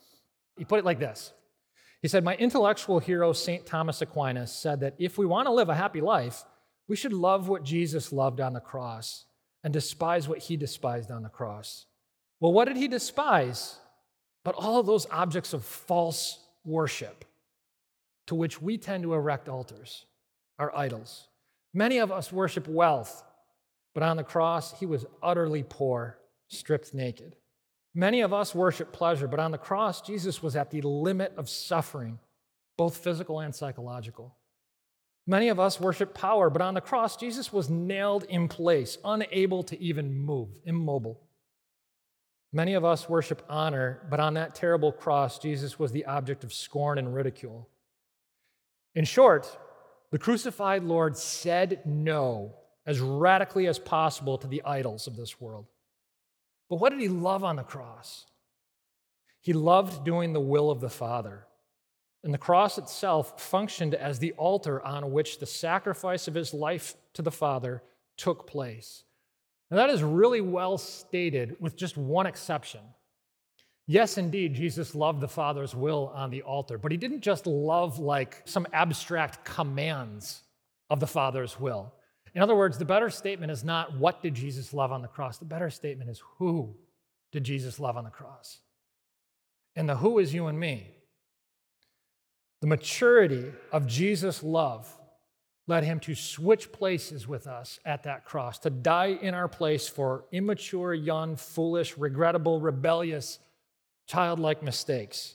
He 0.56 0.64
put 0.64 0.78
it 0.78 0.84
like 0.84 0.98
this 0.98 1.32
He 2.00 2.08
said, 2.08 2.24
My 2.24 2.34
intellectual 2.36 2.98
hero, 2.98 3.32
St. 3.32 3.66
Thomas 3.66 4.00
Aquinas, 4.02 4.52
said 4.52 4.80
that 4.80 4.94
if 4.98 5.18
we 5.18 5.26
want 5.26 5.46
to 5.46 5.52
live 5.52 5.68
a 5.68 5.74
happy 5.74 6.00
life, 6.00 6.44
we 6.88 6.96
should 6.96 7.12
love 7.12 7.48
what 7.48 7.64
Jesus 7.64 8.12
loved 8.12 8.40
on 8.40 8.52
the 8.52 8.60
cross 8.60 9.26
and 9.64 9.72
despise 9.72 10.28
what 10.28 10.38
he 10.38 10.56
despised 10.56 11.10
on 11.10 11.22
the 11.22 11.28
cross. 11.28 11.86
Well, 12.40 12.52
what 12.52 12.66
did 12.66 12.76
he 12.76 12.88
despise? 12.88 13.78
But 14.44 14.56
all 14.56 14.80
of 14.80 14.86
those 14.86 15.06
objects 15.10 15.52
of 15.52 15.64
false 15.64 16.40
worship 16.64 17.24
to 18.26 18.34
which 18.34 18.62
we 18.62 18.78
tend 18.78 19.02
to 19.02 19.14
erect 19.14 19.48
altars, 19.48 20.06
are 20.58 20.74
idols. 20.76 21.28
Many 21.74 21.98
of 21.98 22.12
us 22.12 22.32
worship 22.32 22.68
wealth, 22.68 23.22
but 23.94 24.02
on 24.02 24.16
the 24.16 24.24
cross, 24.24 24.78
he 24.78 24.86
was 24.86 25.06
utterly 25.22 25.64
poor, 25.68 26.18
stripped 26.48 26.94
naked. 26.94 27.36
Many 27.94 28.22
of 28.22 28.32
us 28.32 28.54
worship 28.54 28.92
pleasure, 28.92 29.28
but 29.28 29.40
on 29.40 29.50
the 29.50 29.58
cross, 29.58 30.00
Jesus 30.00 30.42
was 30.42 30.56
at 30.56 30.70
the 30.70 30.80
limit 30.80 31.34
of 31.36 31.48
suffering, 31.48 32.18
both 32.78 32.96
physical 32.96 33.40
and 33.40 33.54
psychological. 33.54 34.34
Many 35.26 35.48
of 35.48 35.60
us 35.60 35.78
worship 35.78 36.14
power, 36.14 36.50
but 36.50 36.62
on 36.62 36.74
the 36.74 36.80
cross, 36.80 37.16
Jesus 37.16 37.52
was 37.52 37.68
nailed 37.68 38.24
in 38.24 38.48
place, 38.48 38.98
unable 39.04 39.62
to 39.64 39.80
even 39.80 40.12
move, 40.14 40.48
immobile. 40.64 41.20
Many 42.52 42.74
of 42.74 42.84
us 42.84 43.08
worship 43.08 43.42
honor, 43.48 44.00
but 44.10 44.20
on 44.20 44.34
that 44.34 44.54
terrible 44.54 44.90
cross, 44.90 45.38
Jesus 45.38 45.78
was 45.78 45.92
the 45.92 46.06
object 46.06 46.44
of 46.44 46.52
scorn 46.52 46.98
and 46.98 47.14
ridicule. 47.14 47.68
In 48.94 49.04
short, 49.04 49.56
the 50.10 50.18
crucified 50.18 50.82
Lord 50.82 51.16
said 51.16 51.80
no 51.86 52.54
as 52.86 53.00
radically 53.00 53.66
as 53.66 53.78
possible 53.78 54.38
to 54.38 54.46
the 54.46 54.62
idols 54.64 55.06
of 55.06 55.16
this 55.16 55.40
world. 55.40 55.66
But 56.68 56.76
what 56.76 56.90
did 56.90 57.00
he 57.00 57.08
love 57.08 57.44
on 57.44 57.56
the 57.56 57.62
cross? 57.62 58.26
He 59.40 59.52
loved 59.52 60.04
doing 60.04 60.32
the 60.32 60.40
will 60.40 60.70
of 60.70 60.80
the 60.80 60.88
Father. 60.88 61.46
And 62.24 62.32
the 62.32 62.38
cross 62.38 62.78
itself 62.78 63.40
functioned 63.40 63.94
as 63.94 64.18
the 64.18 64.32
altar 64.32 64.80
on 64.84 65.12
which 65.12 65.38
the 65.38 65.46
sacrifice 65.46 66.28
of 66.28 66.34
his 66.34 66.54
life 66.54 66.94
to 67.14 67.22
the 67.22 67.32
Father 67.32 67.82
took 68.16 68.46
place. 68.46 69.02
And 69.70 69.78
that 69.78 69.90
is 69.90 70.02
really 70.02 70.40
well 70.40 70.78
stated 70.78 71.56
with 71.58 71.76
just 71.76 71.96
one 71.96 72.26
exception. 72.26 72.80
Yes, 73.86 74.16
indeed, 74.16 74.54
Jesus 74.54 74.94
loved 74.94 75.20
the 75.20 75.28
Father's 75.28 75.74
will 75.74 76.12
on 76.14 76.30
the 76.30 76.42
altar, 76.42 76.78
but 76.78 76.92
he 76.92 76.98
didn't 76.98 77.20
just 77.20 77.46
love 77.46 77.98
like 77.98 78.42
some 78.44 78.66
abstract 78.72 79.44
commands 79.44 80.42
of 80.88 81.00
the 81.00 81.06
Father's 81.06 81.58
will. 81.58 81.92
In 82.34 82.42
other 82.42 82.56
words, 82.56 82.78
the 82.78 82.84
better 82.84 83.10
statement 83.10 83.52
is 83.52 83.62
not 83.62 83.96
what 83.96 84.22
did 84.22 84.34
Jesus 84.34 84.72
love 84.72 84.92
on 84.92 85.02
the 85.02 85.08
cross? 85.08 85.38
The 85.38 85.44
better 85.44 85.70
statement 85.70 86.10
is 86.10 86.22
who 86.38 86.74
did 87.30 87.44
Jesus 87.44 87.78
love 87.78 87.96
on 87.96 88.04
the 88.04 88.10
cross? 88.10 88.60
And 89.76 89.88
the 89.88 89.96
who 89.96 90.18
is 90.18 90.32
you 90.32 90.46
and 90.46 90.58
me. 90.58 90.90
The 92.60 92.66
maturity 92.68 93.52
of 93.72 93.86
Jesus' 93.86 94.42
love 94.42 94.98
led 95.66 95.84
him 95.84 96.00
to 96.00 96.14
switch 96.14 96.72
places 96.72 97.28
with 97.28 97.46
us 97.46 97.78
at 97.84 98.02
that 98.04 98.24
cross, 98.24 98.58
to 98.60 98.70
die 98.70 99.18
in 99.20 99.34
our 99.34 99.48
place 99.48 99.88
for 99.88 100.24
immature, 100.32 100.92
young, 100.94 101.36
foolish, 101.36 101.96
regrettable, 101.96 102.60
rebellious, 102.60 103.38
childlike 104.06 104.62
mistakes. 104.62 105.34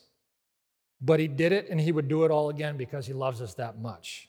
But 1.00 1.20
he 1.20 1.28
did 1.28 1.52
it 1.52 1.68
and 1.70 1.80
he 1.80 1.92
would 1.92 2.08
do 2.08 2.24
it 2.24 2.30
all 2.30 2.50
again 2.50 2.76
because 2.76 3.06
he 3.06 3.12
loves 3.12 3.40
us 3.40 3.54
that 3.54 3.78
much. 3.78 4.28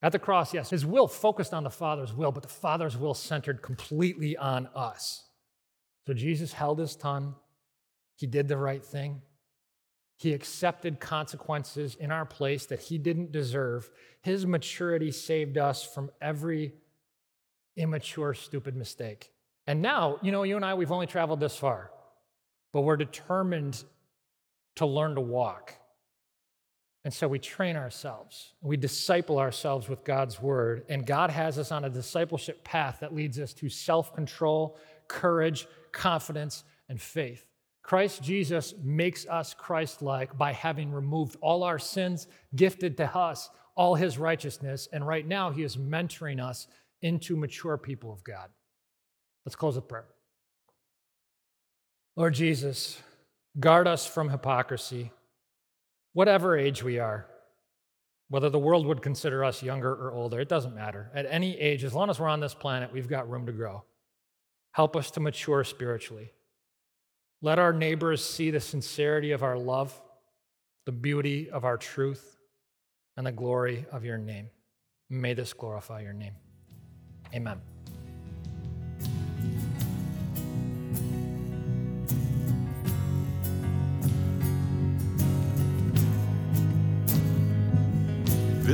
At 0.00 0.12
the 0.12 0.18
cross, 0.18 0.54
yes, 0.54 0.70
his 0.70 0.86
will 0.86 1.08
focused 1.08 1.52
on 1.52 1.64
the 1.64 1.70
Father's 1.70 2.14
will, 2.14 2.30
but 2.30 2.42
the 2.42 2.48
Father's 2.48 2.96
will 2.96 3.14
centered 3.14 3.62
completely 3.62 4.36
on 4.36 4.68
us. 4.74 5.24
So 6.06 6.14
Jesus 6.14 6.52
held 6.52 6.78
his 6.78 6.94
tongue. 6.94 7.34
He 8.16 8.26
did 8.26 8.48
the 8.48 8.56
right 8.56 8.84
thing. 8.84 9.22
He 10.16 10.32
accepted 10.32 10.98
consequences 10.98 11.94
in 11.94 12.10
our 12.10 12.24
place 12.24 12.66
that 12.66 12.80
he 12.80 12.98
didn't 12.98 13.30
deserve. 13.30 13.90
His 14.22 14.46
maturity 14.46 15.12
saved 15.12 15.58
us 15.58 15.84
from 15.84 16.10
every 16.20 16.72
immature, 17.76 18.34
stupid 18.34 18.76
mistake. 18.76 19.32
And 19.66 19.82
now, 19.82 20.18
you 20.22 20.32
know, 20.32 20.42
you 20.42 20.56
and 20.56 20.64
I, 20.64 20.74
we've 20.74 20.90
only 20.90 21.06
traveled 21.06 21.40
this 21.40 21.56
far, 21.56 21.90
but 22.72 22.80
we're 22.80 22.96
determined 22.96 23.82
to 24.76 24.86
learn 24.86 25.14
to 25.14 25.20
walk. 25.20 25.74
And 27.08 27.14
so 27.14 27.26
we 27.26 27.38
train 27.38 27.74
ourselves, 27.74 28.52
we 28.60 28.76
disciple 28.76 29.38
ourselves 29.38 29.88
with 29.88 30.04
God's 30.04 30.42
word, 30.42 30.84
and 30.90 31.06
God 31.06 31.30
has 31.30 31.58
us 31.58 31.72
on 31.72 31.86
a 31.86 31.88
discipleship 31.88 32.62
path 32.64 32.98
that 33.00 33.14
leads 33.14 33.38
us 33.40 33.54
to 33.54 33.70
self 33.70 34.14
control, 34.14 34.76
courage, 35.08 35.66
confidence, 35.90 36.64
and 36.90 37.00
faith. 37.00 37.46
Christ 37.82 38.22
Jesus 38.22 38.74
makes 38.84 39.26
us 39.26 39.54
Christ 39.54 40.02
like 40.02 40.36
by 40.36 40.52
having 40.52 40.92
removed 40.92 41.38
all 41.40 41.64
our 41.64 41.78
sins, 41.78 42.26
gifted 42.54 42.98
to 42.98 43.16
us 43.16 43.48
all 43.74 43.94
his 43.94 44.18
righteousness, 44.18 44.86
and 44.92 45.06
right 45.06 45.26
now 45.26 45.50
he 45.50 45.62
is 45.62 45.78
mentoring 45.78 46.44
us 46.44 46.66
into 47.00 47.36
mature 47.36 47.78
people 47.78 48.12
of 48.12 48.22
God. 48.22 48.50
Let's 49.46 49.56
close 49.56 49.76
with 49.76 49.88
prayer. 49.88 50.08
Lord 52.16 52.34
Jesus, 52.34 53.00
guard 53.58 53.88
us 53.88 54.06
from 54.06 54.28
hypocrisy 54.28 55.10
whatever 56.12 56.56
age 56.56 56.82
we 56.82 56.98
are, 56.98 57.26
whether 58.28 58.50
the 58.50 58.58
world 58.58 58.86
would 58.86 59.02
consider 59.02 59.44
us 59.44 59.62
younger 59.62 59.92
or 59.92 60.12
older, 60.12 60.40
it 60.40 60.48
doesn't 60.48 60.74
matter. 60.74 61.10
At 61.14 61.26
any 61.28 61.58
age, 61.58 61.84
as 61.84 61.94
long 61.94 62.10
as 62.10 62.20
we're 62.20 62.28
on 62.28 62.40
this 62.40 62.54
planet, 62.54 62.92
we've 62.92 63.08
got 63.08 63.30
room 63.30 63.46
to 63.46 63.52
grow. 63.52 63.84
Help 64.72 64.96
us 64.96 65.10
to 65.12 65.20
mature 65.20 65.64
spiritually. 65.64 66.32
Let 67.40 67.58
our 67.58 67.72
neighbors 67.72 68.24
see 68.24 68.50
the 68.50 68.60
sincerity 68.60 69.32
of 69.32 69.42
our 69.42 69.56
love, 69.56 69.98
the 70.86 70.92
beauty 70.92 71.50
of 71.50 71.64
our 71.64 71.76
truth, 71.76 72.36
and 73.16 73.26
the 73.26 73.32
glory 73.32 73.86
of 73.92 74.04
your 74.04 74.18
name. 74.18 74.50
May 75.08 75.34
this 75.34 75.52
glorify 75.52 76.02
your 76.02 76.12
name. 76.12 76.34
Amen. 77.34 77.77